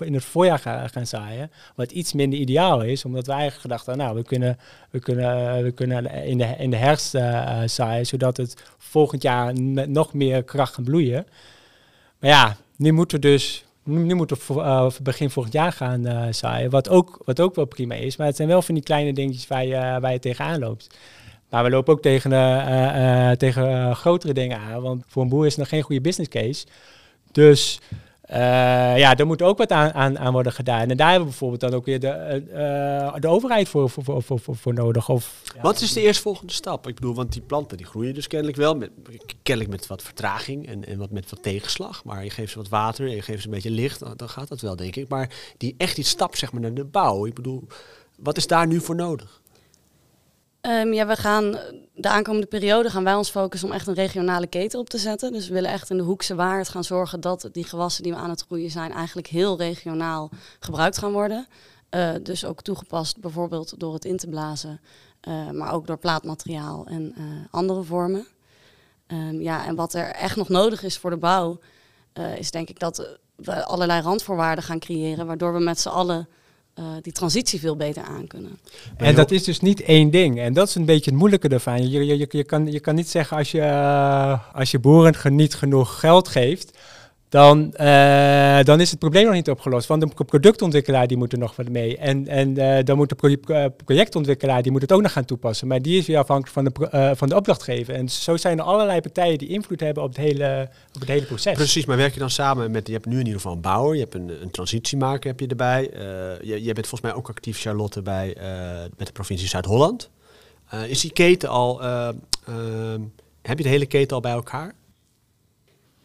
in 0.01 0.15
het 0.15 0.25
voorjaar 0.25 0.59
gaan, 0.93 1.07
zaaien. 1.07 1.51
Wat 1.75 1.91
iets 1.91 2.13
minder 2.13 2.39
ideaal 2.39 2.83
is, 2.83 3.05
omdat 3.05 3.27
we 3.27 3.33
eigenlijk 3.33 3.61
gedacht 3.61 3.99
nou, 3.99 4.17
we 4.17 4.23
kunnen, 4.23 4.59
we 4.91 4.99
kunnen, 4.99 5.63
we 5.63 5.71
kunnen 5.71 6.11
in, 6.25 6.39
de, 6.39 6.55
in 6.59 6.71
de 6.71 6.77
herfst 6.77 7.15
uh, 7.15 7.63
zaaien, 7.67 8.07
zodat 8.07 8.37
het 8.37 8.63
volgend 8.79 9.23
jaar 9.23 9.55
met 9.55 9.89
nog 9.89 10.13
meer 10.13 10.43
kracht 10.43 10.75
gaat 10.75 10.85
bloeien. 10.85 11.27
Maar 12.19 12.31
ja, 12.31 12.57
nu 12.77 12.93
moeten 12.93 13.21
we 13.21 13.27
dus 13.27 13.65
nu, 13.85 14.15
moeten 14.15 14.37
we 14.47 14.55
uh, 14.55 14.91
begin 15.03 15.31
volgend 15.31 15.55
jaar 15.55 15.73
gaan 15.73 16.07
uh, 16.07 16.25
zaaien, 16.31 16.71
wat 16.71 16.89
ook, 16.89 17.23
wat 17.25 17.41
ook 17.41 17.55
wel 17.55 17.65
prima 17.65 17.95
is. 17.95 18.17
Maar 18.17 18.27
het 18.27 18.37
zijn 18.37 18.49
wel 18.49 18.63
van 18.63 18.75
die 18.75 18.85
kleine 18.85 19.13
dingetjes 19.13 19.47
waar 19.47 19.65
je, 19.65 19.99
waar 20.01 20.13
je 20.13 20.19
tegenaan 20.19 20.59
loopt. 20.59 20.99
Maar 21.49 21.65
we 21.65 21.71
lopen 21.71 21.93
ook 21.93 22.03
tegen, 22.03 22.31
tegen 23.39 23.97
grotere 23.97 24.33
dingen 24.33 24.59
aan, 24.59 24.83
want 24.83 25.05
voor 25.07 25.23
een 25.23 25.29
boer 25.29 25.47
is 25.47 25.51
het 25.51 25.59
nog 25.59 25.69
geen 25.69 25.83
goede 25.83 26.01
business 26.01 26.31
case 26.31 26.67
dus 27.33 27.81
ja, 28.97 29.15
daar 29.15 29.27
moet 29.27 29.43
ook 29.43 29.59
wat 29.59 29.71
aan, 29.71 30.19
aan, 30.19 30.33
worden 30.33 30.53
gedaan. 30.53 30.91
En 30.91 30.97
daar 30.97 31.11
hebben 31.11 31.29
we 31.29 31.31
bijvoorbeeld 31.31 31.61
dan 31.61 31.75
ook 31.75 31.85
weer 31.85 32.01
de, 32.01 32.43
de 33.19 33.29
overheid 33.29 33.69
voor, 33.69 33.91
voor, 33.91 34.23
voor, 34.23 34.41
voor, 34.57 34.75
nodig. 34.75 35.09
Of, 35.09 35.43
Wat 35.63 35.81
is 35.81 35.93
de 35.93 36.01
eerstvolgende 36.01 36.53
stap? 36.53 36.89
Ik 36.89 36.95
bedoel, 36.95 37.15
want 37.15 37.33
die 37.33 37.43
planten 37.43 37.77
die 37.77 37.87
groeien 37.87 38.15
dus 38.15 38.27
kennelijk 38.27 38.59
wel, 38.59 38.75
met, 38.75 38.91
kennelijk 39.43 39.75
met 39.75 39.87
wat 39.87 40.03
vertraging 40.03 40.67
en, 40.69 40.87
en 40.87 40.99
wat 40.99 41.11
met 41.11 41.31
wat 41.31 41.43
tegenslag. 41.43 42.05
Maar 42.05 42.25
je 42.25 42.31
geeft 42.31 42.53
ze 42.53 42.59
wat 42.59 42.69
water 42.69 43.07
en 43.07 43.15
je 43.15 43.23
geeft 43.23 43.41
ze 43.41 43.47
een 43.47 43.55
beetje 43.55 43.71
licht, 43.71 44.19
dan 44.19 44.29
gaat 44.29 44.49
dat 44.49 44.61
wel, 44.61 44.77
denk 44.77 44.97
ik. 44.97 45.09
Maar 45.09 45.31
die 45.57 45.75
echt 45.79 45.95
die 45.97 46.05
stap 46.05 46.37
zeg 46.37 46.53
maar, 46.53 46.61
naar 46.61 46.75
de 46.75 46.85
bouw, 46.85 47.27
ik 47.27 47.35
bedoel, 47.35 47.67
wat 48.17 48.37
is 48.37 48.47
daar 48.47 48.67
nu 48.67 48.81
voor 48.81 48.95
nodig? 48.95 49.40
Um, 50.63 50.93
ja, 50.93 51.07
we 51.07 51.17
gaan 51.17 51.59
de 51.95 52.09
aankomende 52.09 52.47
periode 52.47 52.91
gaan 52.91 53.05
wij 53.05 53.15
ons 53.15 53.31
focussen 53.31 53.69
om 53.69 53.75
echt 53.75 53.87
een 53.87 53.95
regionale 53.95 54.47
keten 54.47 54.79
op 54.79 54.89
te 54.89 54.99
zetten. 54.99 55.33
Dus 55.33 55.49
we 55.49 55.55
willen 55.55 55.71
echt 55.71 55.91
in 55.91 55.97
de 55.97 56.03
Hoekse 56.03 56.35
Waard 56.35 56.69
gaan 56.69 56.85
zorgen 56.85 57.21
dat 57.21 57.49
die 57.53 57.65
gewassen 57.65 58.03
die 58.03 58.13
we 58.13 58.19
aan 58.19 58.31
het 58.31 58.45
groeien 58.47 58.71
zijn 58.71 58.93
eigenlijk 58.93 59.27
heel 59.27 59.59
regionaal 59.59 60.31
gebruikt 60.61 60.99
gaan 60.99 61.13
worden. 61.13 61.47
Uh, 61.91 62.11
dus 62.23 62.45
ook 62.45 62.63
toegepast 62.63 63.21
bijvoorbeeld 63.21 63.75
door 63.81 63.95
het 63.95 64.05
in 64.05 64.17
te 64.17 64.29
blazen, 64.29 64.81
uh, 65.29 65.51
maar 65.51 65.73
ook 65.73 65.87
door 65.87 65.99
plaatmateriaal 65.99 66.87
en 66.87 67.15
andere 67.51 67.83
vormen. 67.83 68.27
Um, 69.07 69.41
ja, 69.41 69.67
en 69.67 69.75
wat 69.75 69.95
er 69.95 70.11
echt 70.11 70.37
nog 70.37 70.49
nodig 70.49 70.83
is 70.83 70.99
voor 70.99 71.11
de 71.11 71.17
bouw, 71.17 71.59
is 72.37 72.51
denk 72.51 72.69
ik 72.69 72.79
dat 72.79 73.19
we 73.37 73.65
allerlei 73.65 74.03
randvoorwaarden 74.03 74.65
gaan 74.65 74.79
creëren, 74.79 75.27
waardoor 75.27 75.53
we 75.53 75.61
met 75.61 75.81
z'n 75.81 75.89
allen 75.89 76.29
uh, 76.81 76.87
die 77.03 77.13
transitie 77.13 77.61
veel 77.61 77.77
beter 77.77 78.03
aan 78.03 78.27
kunnen. 78.27 78.59
En 78.97 79.15
dat 79.15 79.31
is 79.31 79.45
dus 79.45 79.61
niet 79.61 79.83
één 79.83 80.11
ding. 80.11 80.41
En 80.41 80.53
dat 80.53 80.69
is 80.69 80.75
een 80.75 80.85
beetje 80.85 81.11
het 81.11 81.19
moeilijke 81.19 81.49
ervan. 81.49 81.91
Je, 81.91 82.05
je, 82.05 82.17
je, 82.19 82.27
je, 82.31 82.45
kan, 82.45 82.73
je 82.73 82.81
kan 82.81 82.95
niet 82.95 83.09
zeggen 83.09 83.37
als 83.37 83.51
je, 83.51 83.59
uh, 83.59 84.39
als 84.53 84.71
je 84.71 84.79
boeren 84.79 85.35
niet 85.37 85.55
genoeg 85.55 86.01
geld 86.01 86.29
geeft, 86.29 86.79
dan, 87.31 87.75
uh, 87.81 88.63
dan 88.63 88.81
is 88.81 88.91
het 88.91 88.99
probleem 88.99 89.25
nog 89.25 89.35
niet 89.35 89.51
opgelost. 89.51 89.87
Want 89.87 90.17
de 90.17 90.25
productontwikkelaar 90.25 91.07
die 91.07 91.17
moet 91.17 91.33
er 91.33 91.39
nog 91.39 91.57
wat 91.57 91.69
mee. 91.69 91.97
En, 91.97 92.29
en 92.29 92.49
uh, 92.49 92.79
dan 92.85 92.97
moet 92.97 93.09
de 93.09 93.39
uh, 93.47 93.65
projectontwikkelaar 93.85 94.63
die 94.63 94.73
moet 94.73 94.83
het 94.83 94.93
ook 94.93 95.03
nog 95.03 95.13
gaan 95.13 95.25
toepassen. 95.25 95.69
Maar 95.69 95.83
die 95.83 95.99
is 95.99 96.07
weer 96.07 96.19
afhankelijk 96.19 96.53
van 96.53 96.89
de, 96.91 97.15
van 97.17 97.29
de 97.29 97.37
opdrachtgever. 97.37 97.95
En 97.95 98.09
zo 98.09 98.37
zijn 98.37 98.59
er 98.59 98.65
allerlei 98.65 99.01
partijen 99.01 99.39
die 99.39 99.49
invloed 99.49 99.81
hebben 99.81 100.03
op 100.03 100.09
het 100.09 100.19
hele, 100.19 100.69
op 100.95 101.01
het 101.01 101.09
hele 101.09 101.27
proces. 101.27 101.55
Precies, 101.55 101.85
maar 101.85 101.97
werk 101.97 102.15
je 102.15 102.21
dan 102.21 102.31
samen 102.31 102.71
met, 102.71 102.87
je 102.87 102.93
hebt 102.93 103.07
nu 103.07 103.13
in 103.13 103.19
ieder 103.19 103.35
geval 103.35 103.53
een 103.53 103.61
bouwer, 103.61 103.95
je 103.95 104.01
hebt 104.01 104.15
een, 104.15 104.43
een 104.43 104.51
transitiemaker 104.51 105.31
heb 105.31 105.41
je 105.41 105.47
erbij. 105.47 105.91
je, 106.43 106.65
je 106.65 106.73
bent 106.73 106.87
volgens 106.87 107.01
mij 107.01 107.15
ook 107.15 107.29
actief, 107.29 107.61
Charlotte, 107.61 108.03
bij, 108.03 108.37
met 108.97 109.07
de 109.07 109.13
provincie 109.13 109.49
Zuid-Holland. 109.49 110.11
is 110.87 111.01
die 111.01 111.13
keten 111.13 111.49
al, 111.49 111.81
heb 113.43 113.59
je 113.59 113.63
de 113.63 113.69
hele 113.69 113.87
keten 113.87 114.17
al 114.17 114.23
bij 114.23 114.33
elkaar? 114.33 114.75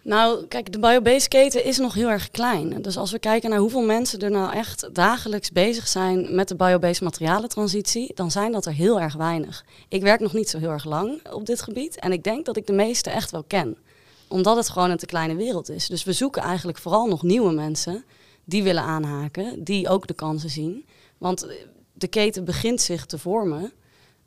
Nou, 0.05 0.45
kijk, 0.45 0.71
de 0.71 0.79
biobased 0.79 1.27
keten 1.27 1.63
is 1.63 1.77
nog 1.77 1.93
heel 1.93 2.09
erg 2.09 2.31
klein. 2.31 2.81
Dus 2.81 2.97
als 2.97 3.11
we 3.11 3.19
kijken 3.19 3.49
naar 3.49 3.59
hoeveel 3.59 3.81
mensen 3.81 4.19
er 4.19 4.31
nou 4.31 4.53
echt 4.53 4.89
dagelijks 4.93 5.51
bezig 5.51 5.87
zijn 5.87 6.35
met 6.35 6.47
de 6.47 6.55
biobased 6.55 7.01
materialentransitie, 7.01 8.11
dan 8.15 8.31
zijn 8.31 8.51
dat 8.51 8.65
er 8.65 8.73
heel 8.73 9.01
erg 9.01 9.15
weinig. 9.15 9.65
Ik 9.87 10.01
werk 10.01 10.19
nog 10.19 10.33
niet 10.33 10.49
zo 10.49 10.57
heel 10.57 10.69
erg 10.69 10.85
lang 10.85 11.31
op 11.31 11.45
dit 11.45 11.61
gebied 11.61 11.99
en 11.99 12.11
ik 12.11 12.23
denk 12.23 12.45
dat 12.45 12.57
ik 12.57 12.67
de 12.67 12.73
meeste 12.73 13.09
echt 13.09 13.31
wel 13.31 13.43
ken. 13.43 13.77
Omdat 14.27 14.55
het 14.55 14.69
gewoon 14.69 14.89
een 14.89 14.97
te 14.97 15.05
kleine 15.05 15.35
wereld 15.35 15.69
is. 15.69 15.87
Dus 15.87 16.03
we 16.03 16.13
zoeken 16.13 16.41
eigenlijk 16.41 16.77
vooral 16.77 17.07
nog 17.07 17.23
nieuwe 17.23 17.53
mensen 17.53 18.05
die 18.43 18.63
willen 18.63 18.83
aanhaken, 18.83 19.63
die 19.63 19.89
ook 19.89 20.07
de 20.07 20.13
kansen 20.13 20.49
zien. 20.49 20.85
Want 21.17 21.47
de 21.93 22.07
keten 22.07 22.45
begint 22.45 22.81
zich 22.81 23.05
te 23.05 23.17
vormen, 23.17 23.71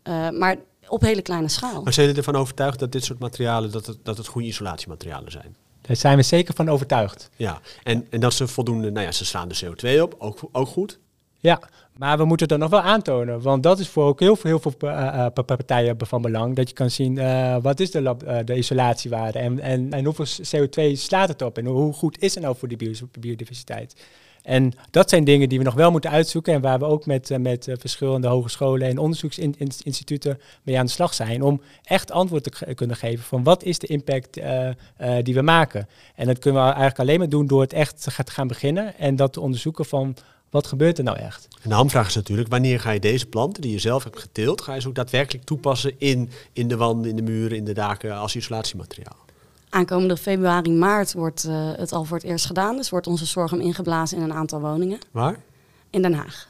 uh, 0.04 0.30
maar 0.30 0.56
op 0.88 1.00
hele 1.00 1.22
kleine 1.22 1.48
schaal. 1.48 1.82
Maar 1.82 1.92
zijn 1.92 2.06
jullie 2.06 2.22
ervan 2.22 2.40
overtuigd 2.40 2.78
dat 2.78 2.92
dit 2.92 3.04
soort 3.04 3.18
materialen 3.18 3.70
dat 3.70 3.86
het, 3.86 3.98
dat 4.02 4.16
het 4.16 4.26
goede 4.26 4.48
isolatiematerialen 4.48 5.32
zijn? 5.32 5.56
Daar 5.88 5.96
zijn 5.96 6.16
we 6.16 6.22
zeker 6.22 6.54
van 6.54 6.68
overtuigd. 6.68 7.30
Ja, 7.36 7.60
en, 7.82 8.06
en 8.10 8.20
dat 8.20 8.34
ze 8.34 8.48
voldoende, 8.48 8.90
nou 8.90 9.06
ja, 9.06 9.12
ze 9.12 9.24
slaan 9.24 9.48
de 9.48 9.60
CO2 9.64 10.02
op, 10.02 10.14
ook, 10.18 10.38
ook 10.52 10.68
goed. 10.68 10.98
Ja, 11.38 11.60
maar 11.96 12.18
we 12.18 12.24
moeten 12.24 12.48
dat 12.48 12.58
nog 12.58 12.70
wel 12.70 12.80
aantonen. 12.80 13.40
Want 13.40 13.62
dat 13.62 13.78
is 13.78 13.88
voor 13.88 14.04
ook 14.04 14.20
heel 14.20 14.36
veel, 14.36 14.50
heel 14.50 14.60
veel 14.60 14.74
uh, 14.90 15.26
partijen 15.34 15.96
van 15.98 16.22
belang. 16.22 16.56
Dat 16.56 16.68
je 16.68 16.74
kan 16.74 16.90
zien 16.90 17.16
uh, 17.16 17.56
wat 17.62 17.80
is 17.80 17.90
de, 17.90 18.02
lab, 18.02 18.24
uh, 18.24 18.38
de 18.44 18.56
isolatiewaarde 18.56 19.38
en, 19.38 19.60
en, 19.60 19.92
en 19.92 20.04
hoeveel 20.04 20.26
CO2 20.26 20.92
slaat 20.92 21.28
het 21.28 21.42
op. 21.42 21.58
En 21.58 21.66
hoe 21.66 21.92
goed 21.92 22.22
is 22.22 22.34
het 22.34 22.42
nou 22.42 22.56
voor 22.56 22.68
de 22.68 22.96
biodiversiteit. 23.20 23.94
En 24.48 24.72
dat 24.90 25.10
zijn 25.10 25.24
dingen 25.24 25.48
die 25.48 25.58
we 25.58 25.64
nog 25.64 25.74
wel 25.74 25.90
moeten 25.90 26.10
uitzoeken 26.10 26.54
en 26.54 26.60
waar 26.60 26.78
we 26.78 26.84
ook 26.84 27.06
met, 27.06 27.30
uh, 27.30 27.38
met 27.38 27.66
uh, 27.66 27.74
verschillende 27.78 28.28
hogescholen 28.28 28.88
en 28.88 28.98
onderzoeksinstituten 28.98 30.40
mee 30.62 30.78
aan 30.78 30.86
de 30.86 30.92
slag 30.92 31.14
zijn 31.14 31.42
om 31.42 31.60
echt 31.84 32.10
antwoord 32.10 32.42
te 32.42 32.74
kunnen 32.74 32.96
geven 32.96 33.24
van 33.24 33.42
wat 33.42 33.62
is 33.62 33.78
de 33.78 33.86
impact 33.86 34.38
uh, 34.38 34.70
die 35.22 35.34
we 35.34 35.42
maken. 35.42 35.88
En 36.14 36.26
dat 36.26 36.38
kunnen 36.38 36.60
we 36.62 36.66
eigenlijk 36.66 36.98
alleen 36.98 37.18
maar 37.18 37.28
doen 37.28 37.46
door 37.46 37.60
het 37.60 37.72
echt 37.72 38.02
te 38.02 38.30
gaan 38.30 38.46
beginnen 38.46 38.98
en 38.98 39.16
dat 39.16 39.32
te 39.32 39.40
onderzoeken 39.40 39.84
van 39.84 40.16
wat 40.50 40.66
gebeurt 40.66 40.98
er 40.98 41.04
nou 41.04 41.18
echt? 41.18 41.48
En 41.62 41.68
de 41.68 41.74
hamvraag 41.74 42.06
is 42.06 42.14
natuurlijk, 42.14 42.48
wanneer 42.48 42.80
ga 42.80 42.90
je 42.90 43.00
deze 43.00 43.26
planten 43.26 43.62
die 43.62 43.72
je 43.72 43.78
zelf 43.78 44.04
hebt 44.04 44.18
geteeld, 44.18 44.60
ga 44.60 44.74
je 44.74 44.80
ze 44.80 44.88
ook 44.88 44.94
daadwerkelijk 44.94 45.44
toepassen 45.44 45.92
in, 45.98 46.30
in 46.52 46.68
de 46.68 46.76
wanden, 46.76 47.10
in 47.10 47.16
de 47.16 47.22
muren, 47.22 47.56
in 47.56 47.64
de 47.64 47.74
daken 47.74 48.16
als 48.16 48.36
isolatiemateriaal? 48.36 49.26
Aankomende 49.70 50.16
februari, 50.16 50.70
maart 50.70 51.12
wordt 51.12 51.44
uh, 51.44 51.70
het 51.76 51.92
al 51.92 52.04
voor 52.04 52.16
het 52.16 52.26
eerst 52.26 52.46
gedaan. 52.46 52.76
Dus 52.76 52.90
wordt 52.90 53.06
onze 53.06 53.26
zorgum 53.26 53.60
ingeblazen 53.60 54.16
in 54.16 54.22
een 54.22 54.32
aantal 54.32 54.60
woningen. 54.60 54.98
Waar? 55.10 55.36
In 55.90 56.02
Den 56.02 56.14
Haag. 56.14 56.48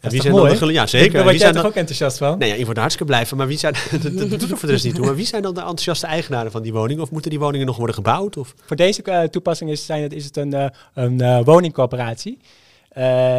Ja, 0.00 0.10
wie 0.10 0.20
zijn 0.20 0.34
mooi, 0.34 0.58
dan 0.58 0.68
de, 0.68 0.74
ja, 0.74 0.86
zeker. 0.86 1.12
Daar 1.12 1.22
word 1.22 1.38
jij 1.38 1.52
toch 1.52 1.64
ook 1.64 1.74
enthousiast 1.74 2.18
van? 2.18 2.38
Nee, 2.38 2.48
ja, 2.48 2.54
ik 2.54 2.64
word 2.64 2.76
hartstikke 2.76 3.12
blij 3.12 3.26
van. 3.26 3.38
Maar 3.38 3.46
wie 3.46 3.58
zijn, 3.58 3.74
dat 4.02 4.40
doet 4.40 4.42
er 4.42 4.48
voor 4.48 4.66
de 4.68 4.74
rest 4.74 4.84
niet 4.84 4.94
toe. 4.94 5.04
Maar 5.04 5.16
wie 5.16 5.26
zijn 5.26 5.42
dan 5.42 5.54
de 5.54 5.60
enthousiaste 5.60 6.06
eigenaren 6.06 6.50
van 6.50 6.62
die 6.62 6.72
woning? 6.72 7.00
Of 7.00 7.10
moeten 7.10 7.30
die 7.30 7.38
woningen 7.38 7.66
nog 7.66 7.76
worden 7.76 7.94
gebouwd? 7.94 8.36
Of? 8.36 8.54
Voor 8.64 8.76
deze 8.76 9.02
uh, 9.04 9.22
toepassing 9.22 9.70
is, 9.70 9.86
zijn 9.86 10.02
het, 10.02 10.12
is 10.12 10.24
het 10.24 10.36
een, 10.36 10.54
uh, 10.54 10.66
een 10.94 11.22
uh, 11.22 11.44
woningcorporatie. 11.44 12.38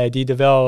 die 0.09 0.25
er 0.25 0.35
wel, 0.35 0.67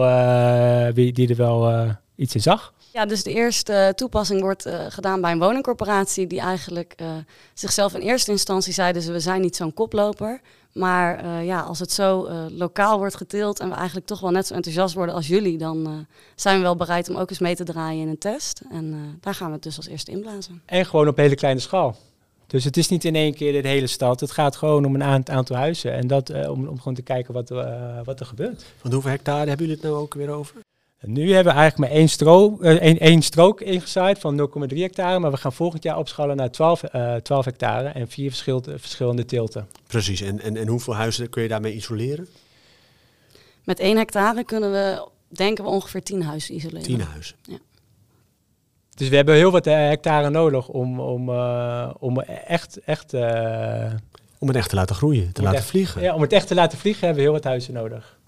die 0.94 1.30
er 1.30 1.36
wel 1.36 1.88
iets 2.16 2.36
in 2.36 2.42
zag. 2.42 2.74
Ja, 2.94 3.06
dus 3.06 3.24
de 3.24 3.34
eerste 3.34 3.94
toepassing 3.96 4.42
wordt 4.42 4.68
uh, 4.68 4.86
gedaan 4.90 5.22
bij 5.22 5.32
een 5.32 5.40
woningcorporatie 5.40 6.28
die 6.28 6.40
eigenlijk 6.40 6.94
uh, 7.02 7.08
zichzelf 7.54 7.94
in 7.94 8.02
eerste 8.02 8.32
instantie 8.32 8.74
zeiden 8.74 9.02
ze 9.02 9.12
we 9.12 9.20
zijn 9.20 9.42
niet 9.42 9.56
zo'n 9.56 9.74
koploper. 9.74 10.42
Maar 10.74 11.24
uh, 11.24 11.46
ja, 11.46 11.62
als 11.62 11.80
het 11.80 11.92
zo 11.92 12.30
lokaal 12.50 12.98
wordt 12.98 13.16
geteeld 13.16 13.60
en 13.60 13.70
we 13.70 13.76
eigenlijk 13.76 14.06
toch 14.06 14.20
wel 14.20 14.32
net 14.32 14.48
zo 14.48 14.54
enthousiast 14.54 14.94
worden 14.94 15.16
als 15.16 15.28
jullie, 15.28 15.58
dan 15.58 16.08
zijn 16.36 16.58
we 16.58 16.62
wel 16.62 16.76
bereid 16.76 17.10
om 17.10 17.16
ook 17.16 17.30
eens 17.30 17.40
mee 17.40 17.56
te 17.56 17.64
draaien 17.64 18.02
in 18.02 18.08
een 18.08 18.18
test. 18.18 18.62
En 18.72 19.18
daar 19.22 19.34
gaan 19.34 19.48
we 19.48 19.54
het 19.54 19.64
dus 19.64 19.78
als 19.78 19.88
eerste 19.88 20.12
inblazen. 20.12 20.62
En 20.66 20.86
gewoon 20.86 21.08
op 21.08 21.18
hele 21.18 21.36
kleine 21.36 21.60
schaal. 21.60 21.96
Dus 22.48 22.64
het 22.64 22.78
is 22.78 22.88
niet 22.88 23.06
in 23.06 23.16
één 23.16 23.34
keer 23.34 23.62
de 23.62 23.68
hele 23.68 23.88
stad. 23.88 24.20
Het 24.20 24.32
gaat 24.32 24.56
gewoon 24.56 24.86
om 24.86 24.96
een 24.96 25.30
aantal 25.30 25.56
huizen. 25.56 25.94
En 25.94 26.08
dat 26.08 26.30
om, 26.30 26.68
om 26.68 26.78
gewoon 26.78 26.94
te 26.94 27.02
kijken 27.02 27.34
wat, 27.34 27.50
wat 28.04 28.20
er 28.20 28.26
gebeurt. 28.26 28.66
Van 28.78 28.92
hoeveel 28.92 29.12
hectare 29.12 29.48
hebben 29.48 29.66
jullie 29.66 29.82
het 29.82 29.92
nou 29.92 29.96
ook 29.96 30.14
weer 30.14 30.30
over? 30.30 30.62
Nu 31.02 31.34
hebben 31.34 31.54
we 31.54 31.60
eigenlijk 31.60 31.90
maar 31.92 32.00
één, 32.00 32.10
stro 32.10 32.58
uh, 32.62 32.82
één, 32.82 33.00
één 33.00 33.22
strook 33.22 33.62
ingezaaid 33.62 34.20
van 34.20 34.50
0,3 34.70 34.78
hectare. 34.78 35.20
Maar 35.20 35.32
we 35.32 35.38
gaan 35.38 35.54
volgend 35.54 35.84
jaar 35.84 35.98
opschalen 35.98 36.36
naar 36.36 36.52
12, 36.52 36.84
uh, 36.96 37.16
12 37.16 37.46
hectare 37.46 37.88
en 37.88 38.08
vier 38.08 38.30
verschillende, 38.30 38.80
verschillende 38.80 39.26
tilten. 39.26 39.68
Precies. 39.88 40.22
En, 40.22 40.42
en, 40.42 40.58
en 40.58 40.68
hoeveel 40.68 40.96
huizen 40.96 41.30
kun 41.30 41.42
je 41.42 41.48
daarmee 41.48 41.74
isoleren? 41.74 42.28
Met 43.64 43.80
één 43.80 43.98
hectare 43.98 44.44
kunnen 44.44 44.72
we, 44.72 45.08
denken 45.28 45.64
we, 45.64 45.70
ongeveer 45.70 46.04
10 46.04 46.24
huizen 46.24 46.56
isoleren. 46.56 46.84
10 46.84 47.02
huizen. 47.02 47.36
Ja. 47.42 47.58
Dus 48.96 49.10
we 49.10 49.16
hebben 49.16 49.36
heel 49.36 49.52
wat 49.52 49.66
hectare 49.66 50.30
nodig 50.30 50.68
om, 50.68 51.00
om, 51.00 51.30
uh, 51.30 51.90
om 52.00 52.20
echt... 52.22 52.80
echt 52.80 53.14
om 54.40 54.48
het 54.48 54.58
echt 54.58 54.70
te 54.70 54.76
laten 54.76 54.96
groeien, 54.96 55.34
te 55.34 55.42
laten 55.42 55.58
echt, 55.58 55.68
vliegen. 55.68 56.02
Ja, 56.02 56.16
om 56.16 56.22
het 56.22 56.34
echt 56.34 56.48
te 56.48 56.56
laten 56.56 56.78
vliegen 56.78 57.06
hebben 57.06 57.18
we 57.24 57.30
heel 57.30 57.40
wat 57.40 57.44
huizen 57.44 57.74
nodig. 57.74 58.19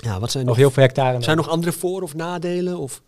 Ja, 0.00 0.20
wat 0.20 0.30
zijn 0.30 0.44
nog 0.44 0.54
nog, 0.54 0.62
heel 0.62 0.70
veel 0.74 0.82
hectare. 0.82 1.22
zijn 1.22 1.36
nog 1.36 1.48
andere 1.48 1.72
voor- 1.72 2.02
of 2.02 2.14
nadelen? 2.14 2.78
Of? 2.78 3.02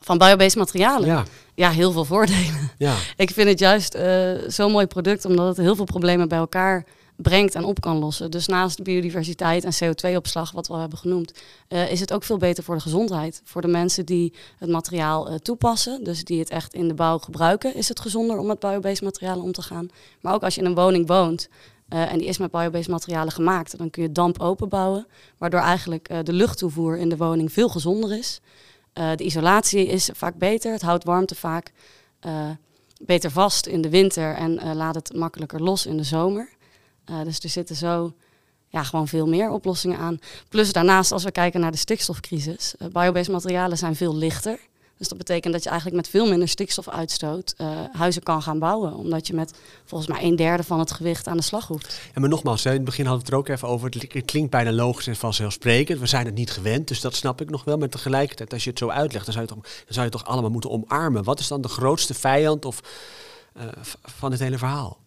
Van 0.00 0.18
biobased 0.18 0.56
materialen? 0.56 1.08
Ja. 1.08 1.24
ja, 1.54 1.70
heel 1.70 1.92
veel 1.92 2.04
voordelen. 2.04 2.70
Ja. 2.78 2.94
Ik 3.16 3.30
vind 3.30 3.48
het 3.48 3.58
juist 3.58 3.94
uh, 3.94 4.32
zo'n 4.46 4.72
mooi 4.72 4.86
product 4.86 5.24
omdat 5.24 5.46
het 5.46 5.56
heel 5.56 5.76
veel 5.76 5.84
problemen 5.84 6.28
bij 6.28 6.38
elkaar 6.38 6.84
brengt 7.16 7.54
en 7.54 7.64
op 7.64 7.80
kan 7.80 7.98
lossen. 7.98 8.30
Dus 8.30 8.46
naast 8.46 8.82
biodiversiteit 8.82 9.64
en 9.64 9.72
CO2-opslag, 9.84 10.52
wat 10.52 10.66
we 10.66 10.72
al 10.72 10.80
hebben 10.80 10.98
genoemd, 10.98 11.32
uh, 11.68 11.90
is 11.90 12.00
het 12.00 12.12
ook 12.12 12.24
veel 12.24 12.36
beter 12.36 12.64
voor 12.64 12.74
de 12.74 12.80
gezondheid. 12.80 13.42
Voor 13.44 13.60
de 13.60 13.68
mensen 13.68 14.06
die 14.06 14.34
het 14.58 14.68
materiaal 14.68 15.30
uh, 15.30 15.34
toepassen, 15.34 16.04
dus 16.04 16.24
die 16.24 16.38
het 16.38 16.50
echt 16.50 16.74
in 16.74 16.88
de 16.88 16.94
bouw 16.94 17.18
gebruiken, 17.18 17.74
is 17.74 17.88
het 17.88 18.00
gezonder 18.00 18.38
om 18.38 18.46
met 18.46 18.58
biobased 18.58 19.02
materialen 19.02 19.44
om 19.44 19.52
te 19.52 19.62
gaan. 19.62 19.88
Maar 20.20 20.34
ook 20.34 20.42
als 20.42 20.54
je 20.54 20.60
in 20.60 20.66
een 20.66 20.74
woning 20.74 21.06
woont, 21.06 21.48
uh, 21.92 22.12
en 22.12 22.18
die 22.18 22.26
is 22.26 22.38
met 22.38 22.50
biobased 22.50 22.88
materialen 22.88 23.32
gemaakt. 23.32 23.78
Dan 23.78 23.90
kun 23.90 24.02
je 24.02 24.12
damp 24.12 24.40
openbouwen, 24.40 25.06
waardoor 25.38 25.60
eigenlijk 25.60 26.10
uh, 26.10 26.18
de 26.22 26.32
luchttoevoer 26.32 26.98
in 26.98 27.08
de 27.08 27.16
woning 27.16 27.52
veel 27.52 27.68
gezonder 27.68 28.18
is. 28.18 28.40
Uh, 28.94 29.10
de 29.16 29.24
isolatie 29.24 29.86
is 29.86 30.10
vaak 30.12 30.34
beter, 30.34 30.72
het 30.72 30.82
houdt 30.82 31.04
warmte 31.04 31.34
vaak 31.34 31.72
beter 33.00 33.30
vast 33.30 33.66
in 33.66 33.80
de 33.80 33.88
winter 33.88 34.34
en 34.34 34.74
laat 34.76 34.94
het 34.94 35.14
makkelijker 35.14 35.62
los 35.62 35.86
in 35.86 35.96
de 35.96 36.02
zomer. 36.02 36.48
dus 37.24 37.38
er 37.38 37.48
zitten 37.48 37.76
zo 37.76 38.12
ja, 38.68 38.82
gewoon 38.82 39.08
veel 39.08 39.26
meer 39.26 39.50
oplossingen 39.50 39.98
aan. 39.98 40.18
Plus 40.48 40.72
daarnaast, 40.72 41.12
als 41.12 41.24
we 41.24 41.30
kijken 41.30 41.60
naar 41.60 41.70
de 41.70 41.76
stikstofcrisis, 41.76 42.74
biobased 42.92 43.32
materialen 43.32 43.78
zijn 43.78 43.96
veel 43.96 44.16
lichter. 44.16 44.58
Dus 44.98 45.08
dat 45.08 45.18
betekent 45.18 45.52
dat 45.52 45.62
je 45.62 45.68
eigenlijk 45.68 46.00
met 46.00 46.08
veel 46.08 46.28
minder 46.28 46.48
stikstofuitstoot 46.48 47.54
uh, 47.58 47.68
huizen 47.92 48.22
kan 48.22 48.42
gaan 48.42 48.58
bouwen. 48.58 48.94
Omdat 48.94 49.26
je 49.26 49.34
met 49.34 49.54
volgens 49.84 50.10
mij 50.10 50.22
een 50.24 50.36
derde 50.36 50.62
van 50.62 50.78
het 50.78 50.92
gewicht 50.92 51.26
aan 51.26 51.36
de 51.36 51.42
slag 51.42 51.66
hoeft. 51.66 52.00
En 52.12 52.20
maar 52.20 52.30
nogmaals, 52.30 52.64
in 52.64 52.72
het 52.72 52.84
begin 52.84 53.06
hadden 53.06 53.24
we 53.24 53.34
het 53.34 53.34
er 53.34 53.52
ook 53.52 53.56
even 53.56 53.68
over. 53.68 53.92
Het 54.08 54.24
klinkt 54.24 54.50
bijna 54.50 54.72
logisch 54.72 55.06
en 55.06 55.16
vanzelfsprekend. 55.16 55.98
We 55.98 56.06
zijn 56.06 56.26
het 56.26 56.34
niet 56.34 56.50
gewend, 56.50 56.88
dus 56.88 57.00
dat 57.00 57.14
snap 57.14 57.40
ik 57.40 57.50
nog 57.50 57.64
wel. 57.64 57.78
Maar 57.78 57.88
tegelijkertijd, 57.88 58.52
als 58.52 58.64
je 58.64 58.70
het 58.70 58.78
zo 58.78 58.88
uitlegt, 58.88 59.24
dan 59.24 59.34
zou 59.34 59.46
je, 59.46 60.10
toch, 60.10 60.22
toch 60.22 60.24
allemaal 60.24 60.50
moeten 60.50 60.70
omarmen. 60.70 61.24
Wat 61.24 61.38
is 61.38 61.48
dan 61.48 61.60
de 61.60 61.68
grootste 61.68 62.14
vijand 62.14 62.64
of, 62.64 62.80
uh, 63.56 63.62
van 64.02 64.30
het 64.30 64.40
hele 64.40 64.58
verhaal? 64.58 65.01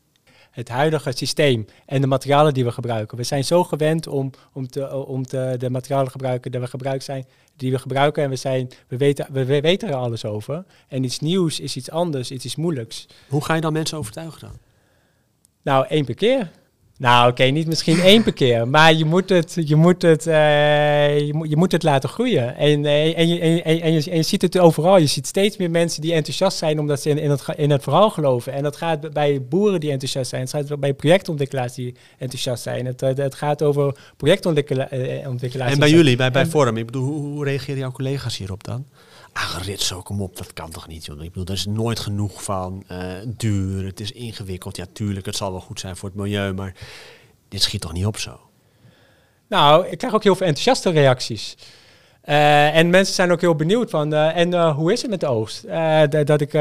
Het 0.55 0.69
huidige 0.69 1.11
systeem 1.11 1.65
en 1.85 2.01
de 2.01 2.07
materialen 2.07 2.53
die 2.53 2.63
we 2.63 2.71
gebruiken. 2.71 3.17
We 3.17 3.23
zijn 3.23 3.43
zo 3.43 3.63
gewend 3.63 4.07
om, 4.07 4.31
om, 4.53 4.67
te, 4.67 5.05
om 5.05 5.25
te, 5.25 5.55
de 5.57 5.69
materialen 5.69 6.05
te 6.05 6.11
gebruiken 6.11 6.51
die 6.51 6.59
we, 6.59 6.67
gebruikt 6.67 7.03
zijn, 7.03 7.25
die 7.55 7.71
we 7.71 7.79
gebruiken. 7.79 8.23
En 8.23 8.29
we, 8.29 8.35
zijn, 8.35 8.69
we, 8.87 8.97
weten, 8.97 9.27
we, 9.31 9.45
we 9.45 9.61
weten 9.61 9.89
er 9.89 9.95
alles 9.95 10.25
over. 10.25 10.63
En 10.87 11.03
iets 11.03 11.19
nieuws 11.19 11.59
is 11.59 11.75
iets 11.75 11.89
anders, 11.89 12.31
iets 12.31 12.45
is 12.45 12.55
moeilijks. 12.55 13.07
Hoe 13.27 13.43
ga 13.43 13.53
je 13.53 13.61
dan 13.61 13.73
mensen 13.73 13.97
overtuigen 13.97 14.39
dan? 14.39 14.57
Nou, 15.61 15.85
één 15.87 16.05
per 16.05 16.15
keer. 16.15 16.51
Nou, 16.97 17.31
oké, 17.31 17.43
niet 17.43 17.67
misschien 17.67 17.99
één 17.99 18.23
per 18.23 18.33
keer, 18.33 18.67
maar 18.67 18.93
je 18.93 19.05
moet 19.05 19.29
het, 19.29 19.57
je 19.65 19.75
moet 19.75 20.01
het, 20.01 20.27
uh, 20.27 21.19
je, 21.19 21.33
moet, 21.33 21.49
je 21.49 21.57
moet 21.57 21.71
het 21.71 21.83
laten 21.83 22.09
groeien. 22.09 22.55
En, 22.57 22.83
uh, 22.83 23.17
en, 23.17 23.27
je, 23.27 23.39
en, 23.39 23.63
en, 23.63 23.93
je, 23.93 24.11
en 24.11 24.17
je 24.17 24.23
ziet 24.23 24.41
het 24.41 24.57
overal. 24.57 24.97
Je 24.97 25.05
ziet 25.05 25.27
steeds 25.27 25.57
meer 25.57 25.71
mensen 25.71 26.01
die 26.01 26.13
enthousiast 26.13 26.57
zijn 26.57 26.79
omdat 26.79 27.01
ze 27.01 27.09
in, 27.09 27.17
in, 27.17 27.29
het, 27.29 27.43
in 27.55 27.69
het 27.69 27.83
verhaal 27.83 28.09
geloven. 28.09 28.53
En 28.53 28.63
dat 28.63 28.75
gaat 28.75 29.13
bij 29.13 29.41
boeren 29.49 29.79
die 29.79 29.91
enthousiast 29.91 30.29
zijn. 30.29 30.41
Het 30.41 30.51
gaat 30.51 30.79
bij 30.79 30.93
projectontwikkelaars 30.93 31.73
die 31.73 31.95
enthousiast 32.17 32.63
zijn. 32.63 32.85
Het, 32.85 33.01
het 33.01 33.35
gaat 33.35 33.61
over 33.61 33.95
projectontwikkelaars. 34.17 34.91
En 35.71 35.79
bij 35.79 35.89
jullie, 35.89 36.15
bij, 36.15 36.31
bij 36.31 36.45
Forum, 36.45 36.77
ik 36.77 36.85
bedoel, 36.85 37.03
hoe, 37.03 37.21
hoe 37.21 37.45
reageren 37.45 37.79
jouw 37.79 37.91
collega's 37.91 38.37
hierop 38.37 38.63
dan? 38.63 38.85
Ah, 39.37 39.61
zo, 39.77 40.01
kom 40.01 40.21
op, 40.21 40.37
dat 40.37 40.53
kan 40.53 40.71
toch 40.71 40.87
niet? 40.87 41.05
Joh. 41.05 41.23
Ik 41.23 41.31
bedoel, 41.31 41.45
er 41.45 41.53
is 41.53 41.65
nooit 41.65 41.99
genoeg 41.99 42.43
van. 42.43 42.83
Uh, 42.91 43.13
duur, 43.25 43.85
het 43.85 43.99
is 43.99 44.11
ingewikkeld. 44.11 44.75
Ja, 44.75 44.85
tuurlijk, 44.93 45.25
het 45.25 45.35
zal 45.35 45.51
wel 45.51 45.61
goed 45.61 45.79
zijn 45.79 45.95
voor 45.95 46.09
het 46.09 46.17
milieu, 46.17 46.53
maar 46.53 46.75
dit 47.47 47.61
schiet 47.61 47.81
toch 47.81 47.93
niet 47.93 48.05
op 48.05 48.17
zo? 48.17 48.39
Nou, 49.47 49.87
ik 49.87 49.97
krijg 49.97 50.13
ook 50.13 50.23
heel 50.23 50.35
veel 50.35 50.47
enthousiaste 50.47 50.89
reacties. 50.89 51.55
Uh, 52.29 52.75
en 52.75 52.89
mensen 52.89 53.15
zijn 53.15 53.31
ook 53.31 53.41
heel 53.41 53.55
benieuwd 53.55 53.89
van, 53.89 54.13
uh, 54.13 54.37
en 54.37 54.51
uh, 54.51 54.75
hoe 54.75 54.91
is 54.91 55.01
het 55.01 55.11
met 55.11 55.19
de 55.19 55.27
oogst? 55.27 55.67
dat, 56.25 56.41
ik, 56.41 56.51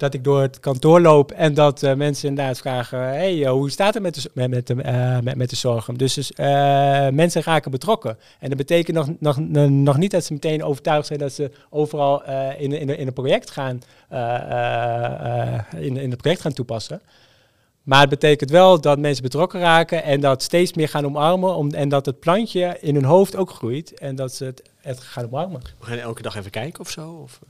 dat 0.00 0.14
ik 0.14 0.24
door 0.24 0.40
het 0.40 0.60
kantoor 0.60 1.00
loop 1.00 1.30
en 1.30 1.54
dat 1.54 1.96
mensen 1.96 2.28
inderdaad 2.28 2.58
vragen, 2.58 2.98
hey, 2.98 3.46
hoe 3.46 3.70
staat 3.70 3.94
het 3.94 4.02
met 4.02 4.14
de, 4.14 4.48
met, 4.48 4.66
de, 4.66 4.74
met, 5.22 5.36
met 5.36 5.50
de 5.50 5.56
zorgen? 5.56 5.94
Dus, 5.94 6.14
dus 6.14 6.32
mensen 7.10 7.42
raken 7.42 7.70
betrokken. 7.70 8.18
En 8.38 8.48
dat 8.48 8.58
betekent 8.58 8.96
nog, 8.96 9.08
nog, 9.18 9.68
nog 9.68 9.96
niet 9.96 10.10
dat 10.10 10.24
ze 10.24 10.32
meteen 10.32 10.64
overtuigd 10.64 11.06
zijn 11.06 11.18
dat 11.18 11.32
ze 11.32 11.50
overal 11.70 12.22
in, 12.58 12.72
in, 12.72 12.98
in, 12.98 13.12
project 13.12 13.50
gaan, 13.50 13.82
in, 15.76 15.96
in 15.96 16.10
het 16.10 16.20
project 16.20 16.40
gaan 16.40 16.52
toepassen. 16.52 17.00
Maar 17.82 18.00
het 18.00 18.10
betekent 18.10 18.50
wel 18.50 18.80
dat 18.80 18.98
mensen 18.98 19.22
betrokken 19.22 19.60
raken 19.60 20.02
en 20.02 20.20
dat 20.20 20.42
steeds 20.42 20.72
meer 20.72 20.88
gaan 20.88 21.04
omarmen. 21.04 21.54
Om, 21.54 21.70
en 21.70 21.88
dat 21.88 22.06
het 22.06 22.20
plantje 22.20 22.76
in 22.80 22.94
hun 22.94 23.04
hoofd 23.04 23.36
ook 23.36 23.50
groeit 23.50 23.98
en 23.98 24.16
dat 24.16 24.32
ze 24.32 24.44
het, 24.44 24.62
het 24.84 25.00
gaan 25.00 25.24
omarmen. 25.24 25.62
We 25.78 25.86
gaan 25.86 25.98
elke 25.98 26.22
dag 26.22 26.36
even 26.36 26.50
kijken 26.50 26.80
of 26.80 26.90
zo? 26.90 27.10
Of? 27.10 27.40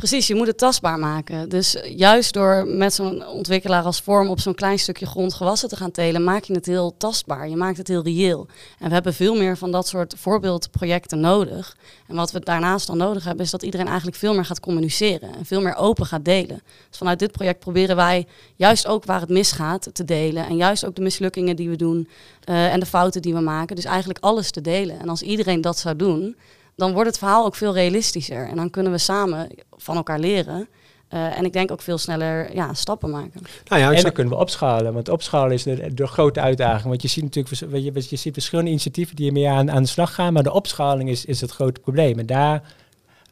Precies, 0.00 0.26
je 0.26 0.34
moet 0.34 0.46
het 0.46 0.58
tastbaar 0.58 0.98
maken. 0.98 1.48
Dus 1.48 1.76
juist 1.96 2.32
door 2.32 2.66
met 2.66 2.94
zo'n 2.94 3.26
ontwikkelaar 3.26 3.82
als 3.82 4.00
vorm 4.00 4.28
op 4.28 4.40
zo'n 4.40 4.54
klein 4.54 4.78
stukje 4.78 5.06
grond 5.06 5.34
gewassen 5.34 5.68
te 5.68 5.76
gaan 5.76 5.90
telen, 5.90 6.24
maak 6.24 6.44
je 6.44 6.54
het 6.54 6.66
heel 6.66 6.94
tastbaar. 6.96 7.48
Je 7.48 7.56
maakt 7.56 7.76
het 7.76 7.88
heel 7.88 8.02
reëel. 8.02 8.46
En 8.78 8.88
we 8.88 8.94
hebben 8.94 9.14
veel 9.14 9.34
meer 9.34 9.56
van 9.56 9.70
dat 9.70 9.88
soort 9.88 10.14
voorbeeldprojecten 10.16 11.20
nodig. 11.20 11.76
En 12.06 12.14
wat 12.14 12.32
we 12.32 12.40
daarnaast 12.40 12.86
dan 12.86 12.96
nodig 12.96 13.24
hebben, 13.24 13.44
is 13.44 13.50
dat 13.50 13.62
iedereen 13.62 13.86
eigenlijk 13.86 14.16
veel 14.16 14.34
meer 14.34 14.44
gaat 14.44 14.60
communiceren 14.60 15.34
en 15.34 15.44
veel 15.46 15.60
meer 15.60 15.76
open 15.76 16.06
gaat 16.06 16.24
delen. 16.24 16.62
Dus 16.88 16.98
vanuit 16.98 17.18
dit 17.18 17.32
project 17.32 17.58
proberen 17.58 17.96
wij 17.96 18.26
juist 18.56 18.86
ook 18.86 19.04
waar 19.04 19.20
het 19.20 19.28
misgaat 19.28 19.88
te 19.92 20.04
delen. 20.04 20.46
En 20.46 20.56
juist 20.56 20.86
ook 20.86 20.94
de 20.94 21.02
mislukkingen 21.02 21.56
die 21.56 21.68
we 21.68 21.76
doen 21.76 22.08
uh, 22.48 22.72
en 22.72 22.80
de 22.80 22.86
fouten 22.86 23.22
die 23.22 23.34
we 23.34 23.40
maken. 23.40 23.76
Dus 23.76 23.84
eigenlijk 23.84 24.18
alles 24.22 24.50
te 24.50 24.60
delen. 24.60 25.00
En 25.00 25.08
als 25.08 25.22
iedereen 25.22 25.60
dat 25.60 25.78
zou 25.78 25.96
doen, 25.96 26.36
dan 26.76 26.92
wordt 26.92 27.08
het 27.08 27.18
verhaal 27.18 27.44
ook 27.44 27.54
veel 27.54 27.74
realistischer. 27.74 28.48
En 28.48 28.56
dan 28.56 28.70
kunnen 28.70 28.92
we 28.92 28.98
samen 28.98 29.48
van 29.76 29.96
elkaar 29.96 30.18
leren. 30.18 30.68
Uh, 31.14 31.38
en 31.38 31.44
ik 31.44 31.52
denk 31.52 31.70
ook 31.70 31.82
veel 31.82 31.98
sneller 31.98 32.54
ja, 32.54 32.74
stappen 32.74 33.10
maken. 33.10 33.40
Nou 33.64 33.82
ja, 33.82 33.92
en 33.92 34.02
dan 34.02 34.12
kunnen 34.12 34.32
we 34.32 34.38
opschalen. 34.38 34.92
Want 34.92 35.08
opschalen 35.08 35.52
is 35.52 35.62
de, 35.62 35.94
de 35.94 36.06
grote 36.06 36.40
uitdaging. 36.40 36.88
Want 36.88 37.02
je 37.02 37.08
ziet 37.08 37.24
natuurlijk 37.24 37.54
je, 37.84 38.04
je 38.08 38.16
ziet 38.16 38.32
verschillende 38.32 38.70
initiatieven 38.70 39.16
die 39.16 39.26
ermee 39.26 39.48
aan, 39.48 39.70
aan 39.70 39.82
de 39.82 39.88
slag 39.88 40.14
gaan. 40.14 40.32
Maar 40.32 40.42
de 40.42 40.52
opschaling 40.52 41.08
is, 41.08 41.24
is 41.24 41.40
het 41.40 41.50
grote 41.50 41.80
probleem. 41.80 42.18
En 42.18 42.26
daar, 42.26 42.62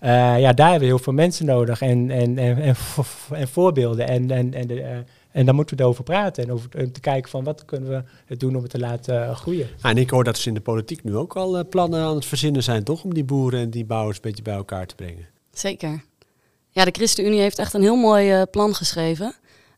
uh, 0.04 0.40
ja, 0.40 0.52
daar 0.52 0.70
hebben 0.70 0.88
we 0.88 0.94
heel 0.94 1.04
veel 1.04 1.12
mensen 1.12 1.46
nodig. 1.46 1.80
En, 1.80 2.10
en, 2.10 2.38
en, 2.38 2.58
en, 2.62 2.76
en 3.30 3.48
voorbeelden. 3.48 4.08
En, 4.08 4.30
en, 4.30 4.54
en 4.54 4.66
de, 4.66 4.74
uh, 4.74 4.88
en 5.38 5.46
dan 5.46 5.54
moeten 5.54 5.76
we 5.76 5.82
erover 5.82 6.04
praten 6.04 6.44
en 6.44 6.52
over 6.52 6.92
te 6.92 7.00
kijken 7.00 7.30
van 7.30 7.44
wat 7.44 7.64
kunnen 7.64 8.06
we 8.26 8.36
doen 8.36 8.56
om 8.56 8.62
het 8.62 8.70
te 8.70 8.78
laten 8.78 9.14
uh, 9.14 9.36
groeien. 9.36 9.68
en 9.82 9.96
ik 9.96 10.10
hoor 10.10 10.24
dat 10.24 10.38
ze 10.38 10.48
in 10.48 10.54
de 10.54 10.60
politiek 10.60 11.04
nu 11.04 11.16
ook 11.16 11.36
al 11.36 11.58
uh, 11.58 11.64
plannen 11.70 12.00
aan 12.00 12.14
het 12.14 12.26
verzinnen 12.26 12.62
zijn, 12.62 12.84
toch? 12.84 13.04
Om 13.04 13.14
die 13.14 13.24
boeren 13.24 13.60
en 13.60 13.70
die 13.70 13.84
bouwers 13.84 14.16
een 14.16 14.22
beetje 14.22 14.42
bij 14.42 14.54
elkaar 14.54 14.86
te 14.86 14.94
brengen. 14.94 15.26
Zeker. 15.52 16.04
Ja, 16.70 16.84
de 16.84 16.90
ChristenUnie 16.90 17.40
heeft 17.40 17.58
echt 17.58 17.74
een 17.74 17.82
heel 17.82 17.96
mooi 17.96 18.40
uh, 18.40 18.42
plan 18.50 18.74
geschreven. 18.74 19.34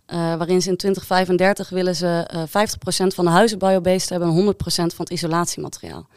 waarin 0.07 0.63
ze 0.63 0.71
in 0.71 0.77
2035 0.77 1.69
willen 1.69 1.97
ze 1.97 2.31
50% 2.47 3.15
van 3.15 3.25
de 3.25 3.31
huizen 3.31 3.59
biobased 3.59 4.09
hebben 4.09 4.29
en 4.29 4.55
100% 4.55 4.55
van 4.67 4.95
het 4.97 5.11
isolatiemateriaal. 5.11 6.09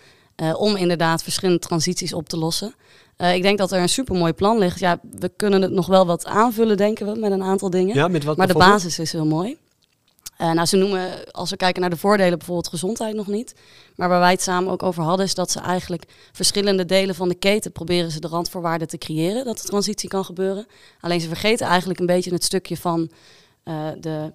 om 0.56 0.76
inderdaad 0.76 1.24
verschillende 1.24 1.60
transities 1.60 2.14
op 2.14 2.30
te 2.30 2.38
lossen. 2.38 2.74
Uh, 3.18 3.36
ik 3.36 3.42
denk 3.42 3.58
dat 3.58 3.72
er 3.72 3.82
een 3.82 3.90
supermooi 3.90 4.34
plan 4.34 4.58
ligt. 4.58 4.80
Ja, 4.80 5.00
we 5.20 5.32
kunnen 5.38 5.62
het 5.62 5.72
nog 5.72 5.88
wel 5.88 6.06
wat 6.06 6.26
aanvullen, 6.26 6.78
denken 6.78 7.14
we, 7.14 7.20
met 7.20 7.32
een 7.32 7.44
aantal 7.44 7.70
dingen. 7.70 7.96
Ja, 7.96 8.08
met 8.08 8.24
wat 8.24 8.38
maar 8.38 8.48
de 8.48 8.54
basis 8.54 9.00
is 9.00 9.12
heel 9.12 9.26
mooi. 9.26 9.58
Uh, 10.42 10.52
nou, 10.52 10.66
ze 10.66 10.78
noemen, 10.78 11.32
als 11.32 11.50
we 11.50 11.56
kijken 11.56 11.82
naar 11.82 11.90
de 11.90 11.98
voordelen, 11.98 12.38
bijvoorbeeld 12.38 12.68
gezondheid 12.68 13.16
nog 13.16 13.28
niet. 13.28 13.56
Maar 13.96 14.10
waar 14.10 14.20
wij 14.20 14.32
het 14.32 14.42
samen 14.42 14.72
ook 14.72 14.84
over 14.84 15.04
hadden, 15.04 15.26
is 15.26 15.34
dat 15.34 15.52
ze 15.52 15.60
eigenlijk 15.60 16.04
verschillende 16.32 16.86
delen 16.86 17.16
van 17.16 17.30
de 17.30 17.36
keten 17.36 17.72
proberen 17.72 18.12
ze 18.12 18.20
de 18.20 18.28
randvoorwaarden 18.28 18.88
te 18.88 18.98
creëren, 18.98 19.46
dat 19.46 19.58
de 19.58 19.68
transitie 19.68 20.10
kan 20.10 20.26
gebeuren. 20.26 20.68
Alleen 21.00 21.22
ze 21.22 21.28
vergeten 21.28 21.68
eigenlijk 21.68 22.00
een 22.00 22.06
beetje 22.06 22.32
het 22.32 22.44
stukje 22.44 22.78
van 22.78 23.10
uh, 23.66 23.88
de 24.00 24.32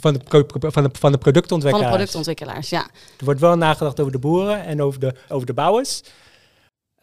van 0.00 0.12
de, 0.12 0.20
van, 0.70 0.82
de, 0.82 0.90
van 0.92 1.12
de 1.12 1.18
productontwikkelaars. 1.18 1.70
Van 1.70 1.80
de 1.80 1.96
productontwikkelaars, 1.96 2.70
ja. 2.70 2.82
Er 3.18 3.24
wordt 3.24 3.40
wel 3.40 3.56
nagedacht 3.56 4.00
over 4.00 4.12
de 4.12 4.18
boeren 4.18 4.64
en 4.64 4.82
over 4.82 5.00
de, 5.00 5.14
over 5.28 5.46
de 5.46 5.54
bouwers. 5.54 6.02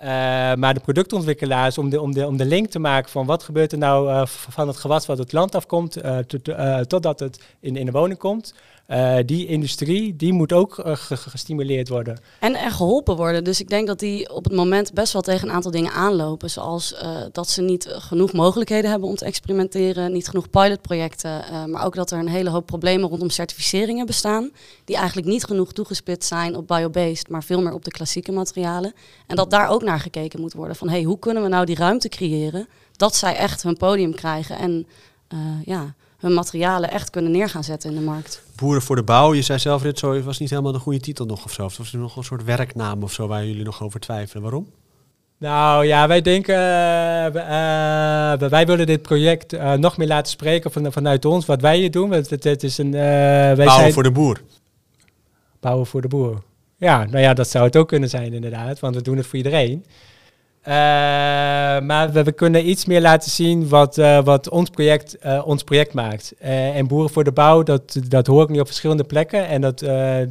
Uh, 0.04 0.10
maar 0.54 0.74
de 0.74 0.80
productontwikkelaars, 0.80 1.78
om 1.78 1.89
de, 1.89 2.02
om, 2.02 2.13
de, 2.13 2.28
om 2.28 2.38
de 2.38 2.46
link 2.46 2.70
te 2.70 2.80
maken 2.80 3.12
van 3.12 3.26
wat 3.26 3.44
gebeurt 3.44 3.72
er 3.72 3.78
nou 3.78 4.10
uh, 4.10 4.26
van 4.26 4.68
het 4.68 4.78
gewas 4.78 5.06
wat 5.06 5.18
het 5.18 5.32
land 5.32 5.56
afkomt, 5.56 6.06
uh, 6.06 6.18
totdat 6.88 7.20
het 7.20 7.44
in, 7.60 7.76
in 7.76 7.86
de 7.86 7.92
woning 7.92 8.20
komt. 8.20 8.54
Uh, 8.88 9.17
die 9.26 9.48
industrie, 9.48 10.15
die 10.15 10.34
moet 10.34 10.54
ook 10.54 10.78
uh, 10.78 10.91
gestimuleerd 10.96 11.89
worden. 11.89 12.19
En 12.39 12.56
er 12.56 12.72
geholpen 12.72 13.15
worden. 13.15 13.43
Dus 13.43 13.62
ik 13.62 13.69
denk 13.69 13.88
dat 13.88 14.00
die 14.00 14.34
op 14.34 14.43
het 14.43 14.54
moment 14.54 14.93
best 14.93 15.13
wel 15.13 15.22
tegen 15.22 15.48
een 15.48 15.54
aantal 15.54 15.72
dingen 15.72 15.91
aanlopen. 15.91 16.50
Zoals 16.50 16.93
uh, 16.93 17.22
dat 17.32 17.50
ze 17.50 17.62
niet 17.62 17.88
genoeg 17.89 18.34
mogelijkheden 18.34 18.89
hebben 18.89 19.10
om 19.10 19.15
te 19.15 19.26
experimenteren, 19.26 20.12
niet 20.12 20.28
genoeg 20.28 20.50
pilotprojecten. 20.50 21.43
maar 21.69 21.86
ook 21.86 21.96
dat 21.96 22.12
er 22.12 22.19
een 22.19 22.28
hele 22.28 22.50
hoop 22.50 22.65
problemen 22.65 23.10
rondom 23.10 23.30
certificeringen 23.30 24.06
bestaan. 24.06 24.52
Die 24.86 24.96
eigenlijk 24.96 25.28
niet 25.28 25.43
genoeg 25.43 25.74
toegespitst 25.74 26.28
zijn 26.28 26.56
op 26.56 26.67
biobased, 26.67 27.30
maar 27.30 27.43
veel 27.43 27.62
meer 27.62 27.74
op 27.74 27.86
de 27.86 27.91
klassieke 27.91 28.32
materialen. 28.32 28.93
En 29.28 29.36
dat 29.36 29.52
daar 29.52 29.69
ook 29.69 29.84
naar 29.84 30.00
gekeken 30.00 30.41
moet 30.41 30.54
worden. 30.54 30.76
Van 30.76 30.89
hey, 30.89 31.04
hoe 31.04 31.19
kunnen 31.19 31.43
we 31.43 31.50
nou 31.50 31.65
die 31.65 31.76
ruimte 31.76 32.10
creëren 32.10 32.67
dat 32.91 33.15
zij 33.15 33.36
echt 33.36 33.63
hun 33.63 33.78
podium 33.78 34.15
krijgen 34.15 34.58
en 34.58 34.88
ja, 35.65 35.96
hun 36.24 36.34
materialen 36.34 36.92
echt 36.92 37.10
kunnen 37.10 37.32
neer 37.32 37.50
gaan 37.50 37.64
zetten 37.64 37.90
in 37.90 37.96
de 37.96 38.02
markt. 38.02 38.44
Boeren 38.56 38.82
voor 38.82 38.96
de 38.96 39.04
bouw, 39.04 39.34
je 39.34 39.42
zei 39.42 39.60
zelf, 39.60 39.82
dit 39.82 40.00
zo 40.00 40.22
was 40.22 40.40
niet 40.40 40.50
helemaal 40.50 40.72
de 40.72 40.80
goede 40.80 41.00
titel 41.00 41.26
nog 41.26 41.46
of 41.46 41.52
zo. 41.52 41.66
Of 41.66 41.78
was 41.78 41.94
er 41.94 42.00
nog 42.00 42.16
een 42.16 42.24
soort 42.24 42.44
werknaam 42.44 43.04
of 43.04 43.14
zo 43.14 43.28
waar 43.28 43.46
jullie 43.46 43.64
nog 43.64 43.84
over 43.84 44.00
twijfelen? 44.00 44.44
Waarom? 44.44 44.68
Nou 45.38 45.86
ja, 45.86 46.08
wij 46.08 46.22
denken, 46.22 46.56
uh, 46.56 47.26
uh, 47.36 48.50
wij 48.50 48.66
willen 48.66 48.86
dit 48.86 49.02
project 49.02 49.54
uh, 49.54 49.74
nog 49.74 49.98
meer 49.98 50.08
laten 50.08 50.32
spreken 50.32 50.72
van, 50.72 50.92
vanuit 50.92 51.26
ons, 51.26 51.46
wat 51.46 51.62
wij 51.62 51.78
hier 51.78 51.92
doen. 51.92 52.12
Het, 52.12 52.30
het, 52.30 52.44
het 52.44 52.64
is 52.64 52.78
een, 52.78 52.92
wij 52.92 53.56
Bouwen 53.56 53.76
zijn, 53.76 53.94
voor 53.94 54.04
de 54.04 54.12
boer. 54.12 54.42
Bouwen 55.60 55.86
voor 55.86 56.02
de 56.02 56.08
boer. 56.08 56.44
Ja, 56.78 57.06
nou 57.06 57.20
ja, 57.20 57.34
dat 57.34 57.50
zou 57.50 57.66
het 57.66 57.78
ook 57.78 57.88
kunnen 57.88 58.10
zijn 58.10 58.34
inderdaad, 58.34 58.80
want 58.80 58.96
we 58.96 59.02
doen 59.02 59.18
het 59.18 59.28
voor 59.28 59.38
iedereen. 59.38 59.86
Uh, 60.67 60.73
maar 61.80 62.12
we, 62.12 62.32
kunnen 62.32 62.69
iets 62.69 62.86
meer 62.86 63.02
laten 63.02 63.32
zien 63.32 63.69
wat, 63.69 63.97
uh, 63.97 64.23
wat 64.23 64.49
ons, 64.49 64.69
project, 64.69 65.17
uh, 65.26 65.47
ons 65.47 65.63
project 65.63 65.93
maakt. 65.93 66.34
en 66.39 66.88
Boeren 66.88 67.10
voor 67.10 67.23
de 67.23 67.32
Bouw, 67.32 67.63
dat, 67.63 67.99
dat 68.08 68.28
hoor 68.28 68.43
ik 68.43 68.49
nu 68.49 68.60
op 68.60 68.65
verschillende 68.65 69.04
plekken. 69.04 69.47
En 69.47 69.62
dat, 69.62 69.80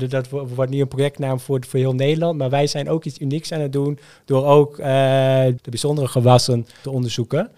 dat 0.09 0.29
wordt 0.29 0.71
nu 0.71 0.81
een 0.81 0.89
projectnaam 0.89 1.41
voor, 1.41 1.65
voor 1.69 1.79
heel 1.79 1.95
Nederland. 1.95 2.39
Maar 2.39 2.51
wij 2.51 2.67
zijn 2.67 2.91
ook 2.91 3.05
iets 3.05 3.21
unieks 3.21 3.53
aan 3.53 3.61
het 3.61 3.73
doen 3.73 3.99
door 4.25 4.47
ook 4.47 4.77
de 4.77 5.71
bijzondere 5.71 6.09
gewassen 6.09 6.67
te 6.83 6.91
onderzoeken. 6.91 7.51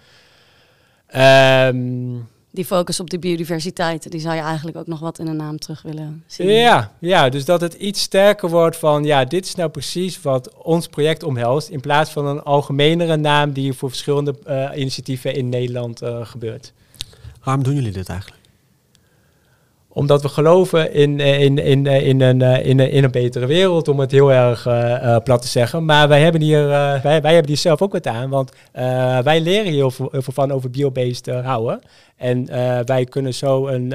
Um, 1.17 2.29
die 2.55 2.65
focus 2.65 3.01
op 3.01 3.11
de 3.11 3.19
biodiversiteit, 3.19 4.11
die 4.11 4.21
zou 4.21 4.35
je 4.35 4.41
eigenlijk 4.41 4.77
ook 4.77 4.87
nog 4.87 5.01
wat 5.01 5.19
in 5.19 5.25
de 5.25 5.33
naam 5.33 5.59
terug 5.59 5.83
willen 5.83 6.25
zien. 6.27 6.49
Ja, 6.49 6.93
ja, 6.99 7.29
dus 7.29 7.45
dat 7.45 7.61
het 7.61 7.75
iets 7.75 8.01
sterker 8.01 8.49
wordt 8.49 8.77
van, 8.77 9.05
ja, 9.05 9.25
dit 9.25 9.45
is 9.45 9.55
nou 9.55 9.71
precies 9.71 10.23
wat 10.23 10.55
ons 10.55 10.87
project 10.87 11.23
omhelst, 11.23 11.69
in 11.69 11.81
plaats 11.81 12.11
van 12.11 12.27
een 12.27 12.43
algemenere 12.43 13.17
naam 13.17 13.53
die 13.53 13.73
voor 13.73 13.89
verschillende 13.89 14.35
uh, 14.49 14.71
initiatieven 14.75 15.35
in 15.35 15.49
Nederland 15.49 16.03
uh, 16.03 16.27
gebeurt. 16.27 16.73
Waarom 17.45 17.63
doen 17.63 17.75
jullie 17.75 17.93
dit 17.93 18.09
eigenlijk? 18.09 18.43
Omdat 19.95 20.23
we 20.23 20.29
geloven 20.29 20.93
in, 20.93 21.21
in, 21.21 21.59
in, 21.59 21.87
in, 21.87 22.21
een, 22.21 22.41
in, 22.41 22.79
een, 22.81 22.91
in 22.91 23.05
een 23.05 23.11
betere 23.11 23.47
wereld, 23.47 23.89
om 23.89 24.01
het 24.01 24.11
heel 24.11 24.33
erg 24.33 24.63
plat 25.23 25.43
te 25.43 25.49
zeggen. 25.49 25.85
Maar 25.85 26.09
wij 26.09 26.21
hebben 26.21 26.41
hier, 26.41 26.67
wij, 26.67 27.01
wij 27.03 27.33
hebben 27.33 27.47
hier 27.47 27.57
zelf 27.57 27.83
ook 27.83 27.93
wat 27.93 28.07
aan, 28.07 28.31
want 28.31 28.53
wij 29.25 29.41
leren 29.41 29.73
hier 29.73 29.73
heel 29.73 29.91
veel 29.91 30.33
van 30.33 30.53
over 30.53 30.71
biobased 30.71 31.27
houden. 31.27 31.81
En 32.17 32.47
wij 32.87 33.05
kunnen 33.05 33.35
zo 33.35 33.67
een. 33.67 33.93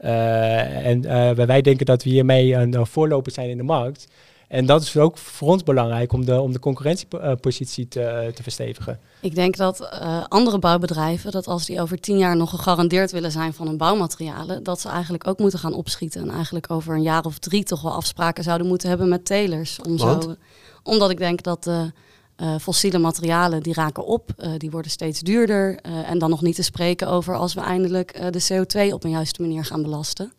en 0.00 1.36
wij 1.46 1.62
denken 1.62 1.86
dat 1.86 2.02
we 2.02 2.10
hiermee 2.10 2.54
een 2.54 2.86
voorloper 2.86 3.32
zijn 3.32 3.50
in 3.50 3.56
de 3.56 3.62
markt. 3.62 4.08
En 4.52 4.66
dat 4.66 4.82
is 4.82 4.96
ook 4.96 5.18
voor 5.18 5.48
ons 5.48 5.62
belangrijk 5.62 6.12
om 6.12 6.24
de, 6.24 6.40
om 6.40 6.52
de 6.52 6.58
concurrentiepositie 6.58 7.88
te, 7.88 8.30
te 8.34 8.42
verstevigen. 8.42 9.00
Ik 9.20 9.34
denk 9.34 9.56
dat 9.56 9.80
uh, 9.80 10.24
andere 10.28 10.58
bouwbedrijven, 10.58 11.30
dat 11.30 11.46
als 11.46 11.66
die 11.66 11.80
over 11.80 12.00
tien 12.00 12.18
jaar 12.18 12.36
nog 12.36 12.50
gegarandeerd 12.50 13.10
willen 13.10 13.30
zijn 13.30 13.52
van 13.52 13.66
hun 13.66 13.76
bouwmaterialen, 13.76 14.62
dat 14.62 14.80
ze 14.80 14.88
eigenlijk 14.88 15.26
ook 15.26 15.38
moeten 15.38 15.58
gaan 15.58 15.74
opschieten. 15.74 16.22
En 16.22 16.30
eigenlijk 16.30 16.70
over 16.70 16.94
een 16.94 17.02
jaar 17.02 17.24
of 17.24 17.38
drie 17.38 17.62
toch 17.62 17.82
wel 17.82 17.92
afspraken 17.92 18.44
zouden 18.44 18.66
moeten 18.66 18.88
hebben 18.88 19.08
met 19.08 19.24
telers. 19.24 19.80
Om 19.80 19.98
zo, 19.98 20.36
omdat 20.82 21.10
ik 21.10 21.18
denk 21.18 21.42
dat 21.42 21.64
de 21.64 21.92
uh, 22.36 22.54
fossiele 22.60 22.98
materialen 22.98 23.62
die 23.62 23.74
raken 23.74 24.06
op, 24.06 24.30
uh, 24.38 24.50
die 24.56 24.70
worden 24.70 24.90
steeds 24.90 25.20
duurder. 25.20 25.76
en 26.06 26.18
dan 26.18 26.30
nog 26.30 26.42
niet 26.42 26.54
te 26.54 26.62
spreken 26.62 27.08
over 27.08 27.34
als 27.34 27.54
we 27.54 27.60
eindelijk 27.60 28.32
de 28.32 28.42
CO2 28.52 28.92
op 28.92 29.04
een 29.04 29.10
juiste 29.10 29.40
manier 29.40 29.64
gaan 29.64 29.82
belasten. 29.82 30.32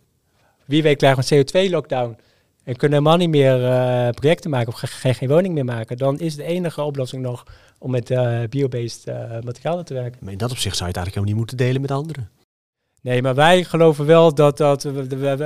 Wie 0.66 0.84
weet 0.84 0.98
krijgen 0.98 1.24
we 1.24 1.36
een 1.36 1.46
CO2-lockdown 1.46 2.18
en 2.64 2.76
kunnen 2.76 2.98
helemaal 2.98 3.18
niet 3.18 3.30
meer 3.30 3.62
uh, 3.62 4.10
projecten 4.10 4.50
maken 4.50 4.68
of 4.68 4.80
geen, 4.80 5.16
geen 5.16 5.30
woning 5.30 5.54
meer 5.54 5.66
maken, 5.66 5.98
dan 5.98 6.20
is 6.20 6.36
de 6.36 6.44
enige 6.44 6.82
oplossing 6.82 7.22
nog 7.22 7.44
om 7.80 7.92
met 7.92 8.10
uh, 8.12 8.40
biobased 8.50 9.08
uh, 9.08 9.16
materialen 9.44 9.86
te 9.86 9.94
werken. 9.94 10.20
Maar 10.22 10.32
in 10.32 10.38
dat 10.38 10.52
opzicht 10.52 10.78
zou 10.78 10.90
je 10.90 10.98
het 10.98 11.08
eigenlijk 11.08 11.16
helemaal 11.16 11.26
niet 11.26 11.38
moeten 11.38 11.58
delen 11.58 11.82
met 11.82 11.92
anderen. 11.92 12.30
Nee, 13.02 13.22
maar 13.22 13.36
wij 13.36 13.64
geloven 13.64 14.06
wel 14.06 14.34
dat, 14.34 14.58
dat, 14.58 14.84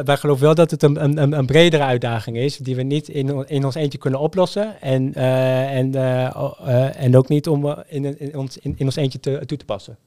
wij 0.06 0.18
geloven 0.18 0.44
wel 0.44 0.56
dat 0.56 0.72
het 0.72 0.84
een, 0.84 1.04
een, 1.04 1.32
een 1.32 1.46
bredere 1.46 1.84
uitdaging 1.84 2.38
is, 2.38 2.58
die 2.58 2.76
we 2.76 2.84
niet 2.84 3.08
in, 3.08 3.48
in 3.48 3.66
ons 3.66 3.76
eentje 3.76 3.98
kunnen 3.98 4.20
oplossen. 4.20 4.82
En, 4.82 5.14
en, 5.14 5.96
en 6.96 7.18
ook 7.18 7.28
niet 7.28 7.48
om 7.48 7.84
in, 7.88 8.20
in, 8.20 8.38
ons, 8.38 8.58
in, 8.58 8.74
in 8.78 8.86
ons 8.86 8.96
eentje 8.96 9.20
te, 9.20 9.42
toe 9.46 9.58
te 9.58 9.66
passen. 9.66 9.98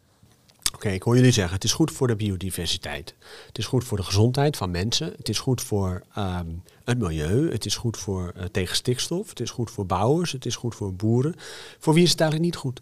Oké, 0.75 0.89
ik 0.89 1.03
hoor 1.03 1.17
jullie 1.17 1.31
zeggen, 1.31 1.55
het 1.55 1.65
is 1.65 1.73
goed 1.73 1.91
voor 1.91 2.07
de 2.07 2.17
biodiversiteit. 2.17 3.15
Het 3.47 3.59
is 3.59 3.67
goed 3.67 3.85
voor 3.85 3.97
de 3.97 4.03
gezondheid 4.03 4.57
van 4.57 4.71
mensen. 4.71 5.13
Het 5.17 5.29
is 5.29 5.39
goed 5.39 5.61
voor 5.61 6.03
um, 6.19 6.63
het 6.91 6.99
milieu. 6.99 7.51
Het 7.53 7.67
is 7.67 7.77
goed 7.77 7.97
voor 7.97 8.33
uh, 8.37 8.45
tegen 8.45 8.77
stikstof. 8.77 9.29
Het 9.29 9.41
is 9.41 9.51
goed 9.51 9.71
voor 9.71 9.87
bouwers. 9.87 10.33
Het 10.33 10.47
is 10.47 10.57
goed 10.57 10.75
voor 10.75 10.95
boeren. 10.95 11.35
Voor 11.79 11.95
wie 11.95 12.03
is 12.03 12.11
het 12.11 12.21
eigenlijk 12.21 12.51
niet 12.51 12.61
goed? 12.61 12.81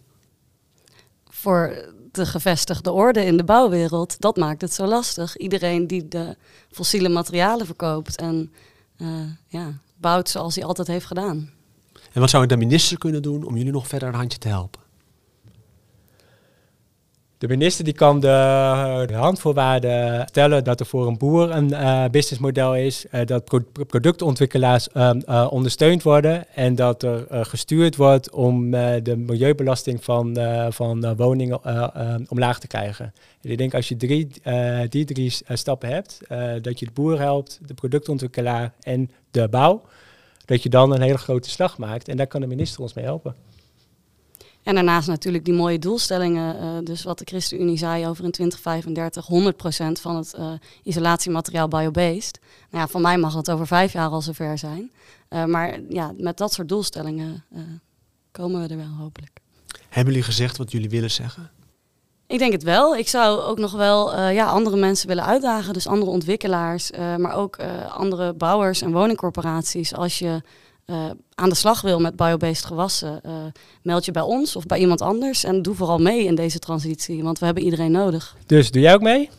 Voor 1.25 1.93
de 2.13 2.27
gevestigde 2.27 2.93
orde 2.93 3.25
in 3.25 3.37
de 3.37 3.45
bouwwereld. 3.45 4.21
Dat 4.21 4.37
maakt 4.37 4.61
het 4.61 4.73
zo 4.73 4.87
lastig. 4.87 5.37
Iedereen 5.37 5.87
die 5.87 6.09
de 6.09 6.37
fossiele 6.71 7.09
materialen 7.09 7.67
verkoopt 7.67 8.17
en 8.17 8.53
uh, 8.99 9.09
ja, 9.47 9.73
bouwt 9.97 10.29
zoals 10.29 10.55
hij 10.55 10.65
altijd 10.65 10.89
heeft 10.89 11.07
gedaan. 11.07 11.51
En 12.13 12.21
wat 12.21 12.31
zou 12.31 12.47
de 12.47 12.57
minister 12.57 12.99
kunnen 12.99 13.23
doen 13.23 13.45
om 13.45 13.57
jullie 13.57 13.73
nog 13.73 13.89
verder 13.89 14.09
een 14.09 14.15
handje 14.15 14.39
te 14.39 14.49
helpen? 14.49 14.88
De 17.39 17.49
minister 17.49 17.85
die 17.85 17.95
kan 17.95 18.21
de, 18.21 19.05
de 19.07 19.15
handvoorwaarden 19.15 20.27
stellen 20.29 20.65
dat 20.65 20.81
er 20.81 20.87
voor 20.87 21.07
een 21.07 21.19
boer 21.19 21.51
een 21.51 21.71
uh, 21.71 22.05
businessmodel 22.11 22.77
is, 22.77 23.05
uh, 23.13 23.21
dat 23.25 23.45
pro 23.45 23.61
productontwikkelaars 23.87 24.89
uh, 24.95 25.47
ondersteund 25.51 26.03
worden 26.03 26.55
en 26.55 26.75
dat 26.75 27.03
er 27.03 27.27
gestuurd 27.31 27.97
wordt 27.97 28.31
om 28.31 28.71
de 28.71 29.15
milieubelasting 29.17 30.05
van, 30.05 30.37
van 30.71 31.17
woningen 31.17 31.61
omlaag 32.29 32.59
te 32.59 32.67
krijgen. 32.67 33.13
En 33.43 33.51
ik 33.51 33.59
denk 33.59 33.75
als 33.75 33.89
je 33.89 33.97
drie, 33.97 34.29
die 34.89 35.05
drie 35.05 35.33
stappen 35.49 35.89
hebt, 35.89 36.21
dat 36.63 36.79
je 36.79 36.87
de 36.87 36.93
boer 36.93 37.19
helpt, 37.19 37.61
de 37.67 37.75
productontwikkelaar 37.75 38.73
en 38.81 39.11
de 39.31 39.49
bouw, 39.49 39.83
dat 40.45 40.63
je 40.63 40.69
dan 40.69 40.93
een 40.93 41.03
hele 41.03 41.19
grote 41.19 41.51
slag 41.51 41.79
maakt 41.79 42.09
en 42.09 42.17
daar 42.17 42.27
kan 42.27 42.41
de 42.41 42.47
minister 42.47 42.83
ons 42.83 42.95
mee 42.95 43.05
helpen. 43.05 43.35
En 44.69 44.75
daarnaast 44.75 45.09
natuurlijk 45.09 45.45
die 45.45 45.55
mooie 45.55 45.79
doelstellingen. 45.79 46.57
Uh, 46.57 46.85
dus 46.85 47.03
wat 47.03 47.19
de 47.19 47.25
ChristenUnie 47.25 47.79
zei 47.79 48.07
over 48.07 48.25
in 48.25 48.31
2035 48.31 49.29
100% 49.99 50.01
van 50.01 50.17
het 50.17 50.35
uh, 50.39 50.53
isolatiemateriaal 50.83 51.69
biobased. 51.69 52.39
Nou 52.71 52.85
ja, 52.85 52.89
van 52.89 53.03
mij 53.03 53.19
mag 53.19 53.35
dat 53.35 53.51
over 53.51 53.67
vijf 53.67 53.93
jaar 53.93 54.09
al 54.09 54.23
zover 54.23 54.59
zijn. 54.59 54.91
Uh, 55.31 55.45
maar 55.45 55.81
ja, 55.89 56.13
met 56.17 56.37
dat 56.37 56.53
soort 56.53 56.69
doelstellingen 56.69 57.45
komen 58.31 58.63
we 58.63 58.69
er 58.69 58.77
wel 58.77 58.95
hopelijk. 58.99 59.41
Hebben 59.89 60.13
jullie 60.13 60.29
gezegd 60.29 60.57
wat 60.57 60.73
jullie 60.73 60.91
willen 60.91 61.11
zeggen? 61.11 61.51
Ik 62.27 62.39
denk 62.39 62.53
het 62.53 62.63
wel. 62.63 62.97
Ik 62.97 63.09
zou 63.09 63.41
ook 63.41 63.59
nog 63.59 63.73
wel 63.73 64.21
ja, 64.21 64.47
andere 64.47 64.77
mensen 64.77 65.09
willen 65.09 65.25
uitdagen. 65.25 65.73
Dus 65.73 65.87
andere 65.87 66.11
ontwikkelaars, 66.11 66.91
maar 67.19 67.35
ook 67.35 67.59
andere 67.89 68.35
bouwers 68.35 68.83
en 68.83 68.93
woningcorporaties. 68.93 69.95
Als 69.95 70.19
je 70.19 70.43
uh, 70.91 71.11
aan 71.35 71.49
de 71.49 71.55
slag 71.55 71.81
wil 71.81 72.01
met 72.01 72.17
biobased 72.17 72.65
gewassen, 72.65 73.21
uh, 73.27 73.33
meld 73.83 74.05
je 74.05 74.13
bij 74.13 74.23
ons 74.23 74.57
of 74.57 74.67
bij 74.67 74.79
iemand 74.79 75.03
anders. 75.03 75.45
En 75.45 75.63
doe 75.63 75.75
vooral 75.75 75.99
mee 75.99 76.25
in 76.25 76.35
deze 76.35 76.59
transitie, 76.59 77.23
want 77.23 77.39
we 77.39 77.45
hebben 77.45 77.65
iedereen 77.65 77.91
nodig. 77.91 78.37
Dus 78.47 78.71
doe 78.71 78.83
jij 78.83 78.95
ook 78.95 79.01
mee? 79.01 79.31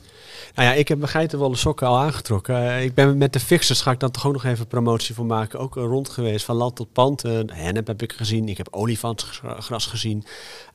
Nou 0.55 0.67
ja, 0.69 0.73
ik 0.73 0.87
heb 0.87 0.97
mijn 0.97 1.11
geitenwolle 1.11 1.55
sokken 1.55 1.87
al 1.87 1.97
aangetrokken. 1.97 2.55
Uh, 2.55 2.83
ik 2.83 2.93
ben 2.93 3.17
met 3.17 3.33
de 3.33 3.39
fixers, 3.39 3.81
ga 3.81 3.91
ik 3.91 3.99
dan 3.99 4.11
toch 4.11 4.27
ook 4.27 4.33
nog 4.33 4.45
even 4.45 4.67
promotie 4.67 5.15
voor 5.15 5.25
maken. 5.25 5.59
Ook 5.59 5.75
rond 5.75 6.09
geweest, 6.09 6.45
van 6.45 6.55
land 6.55 6.75
tot 6.75 6.93
pand. 6.93 7.25
Uh, 7.25 7.39
hennep 7.45 7.87
heb 7.87 8.01
ik 8.01 8.13
gezien, 8.13 8.49
ik 8.49 8.57
heb 8.57 8.67
olifantsgras 8.71 9.85
gezien. 9.85 10.23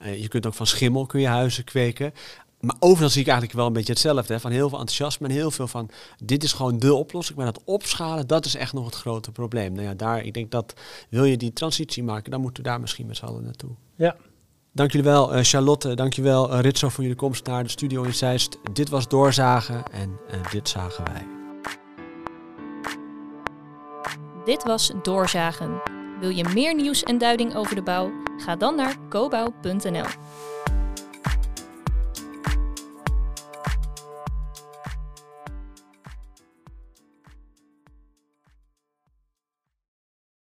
Uh, 0.02 0.20
je 0.22 0.28
kunt 0.28 0.46
ook 0.46 0.54
van 0.54 0.66
schimmel 0.66 1.06
kun 1.06 1.20
je 1.20 1.26
huizen 1.26 1.64
kweken 1.64 2.12
maar 2.64 2.76
overal 2.78 3.08
zie 3.08 3.20
ik 3.20 3.26
eigenlijk 3.26 3.58
wel 3.58 3.66
een 3.66 3.72
beetje 3.72 3.92
hetzelfde. 3.92 4.32
Hè? 4.32 4.40
Van 4.40 4.50
heel 4.50 4.68
veel 4.68 4.78
enthousiasme 4.78 5.28
en 5.28 5.34
heel 5.34 5.50
veel 5.50 5.66
van 5.66 5.90
dit 6.24 6.42
is 6.42 6.52
gewoon 6.52 6.78
de 6.78 6.94
oplossing. 6.94 7.38
Maar 7.38 7.46
dat 7.46 7.62
opschalen, 7.64 8.26
dat 8.26 8.44
is 8.44 8.54
echt 8.54 8.72
nog 8.72 8.84
het 8.84 8.94
grote 8.94 9.32
probleem. 9.32 9.72
Nou 9.72 9.86
ja, 9.86 9.94
daar, 9.94 10.24
ik 10.24 10.34
denk 10.34 10.50
dat 10.50 10.74
wil 11.10 11.24
je 11.24 11.36
die 11.36 11.52
transitie 11.52 12.02
maken, 12.02 12.30
dan 12.30 12.40
moeten 12.40 12.62
we 12.62 12.68
daar 12.68 12.80
misschien 12.80 13.06
met 13.06 13.16
z'n 13.16 13.24
allen 13.24 13.44
naartoe. 13.44 13.70
Ja. 13.96 14.16
Dank 14.72 14.92
jullie 14.92 15.06
wel, 15.06 15.36
uh, 15.36 15.42
Charlotte. 15.42 15.94
Dank 15.94 16.12
je 16.12 16.22
wel, 16.22 16.52
uh, 16.52 16.60
Ritso, 16.60 16.88
voor 16.88 17.02
jullie 17.02 17.18
komst 17.18 17.46
naar 17.46 17.62
de 17.62 17.68
studio 17.68 18.02
in 18.02 18.14
Zeist. 18.14 18.58
Dit 18.72 18.88
was 18.88 19.08
Doorzagen 19.08 19.84
en 19.92 20.18
uh, 20.30 20.50
dit 20.50 20.68
zagen 20.68 21.04
wij. 21.04 21.26
Dit 24.44 24.62
was 24.64 24.92
Doorzagen. 25.02 25.80
Wil 26.20 26.28
je 26.28 26.44
meer 26.54 26.74
nieuws 26.74 27.02
en 27.02 27.18
duiding 27.18 27.54
over 27.54 27.74
de 27.74 27.82
bouw? 27.82 28.10
Ga 28.36 28.56
dan 28.56 28.76
naar 28.76 28.96
cobouw.nl. 29.08 30.06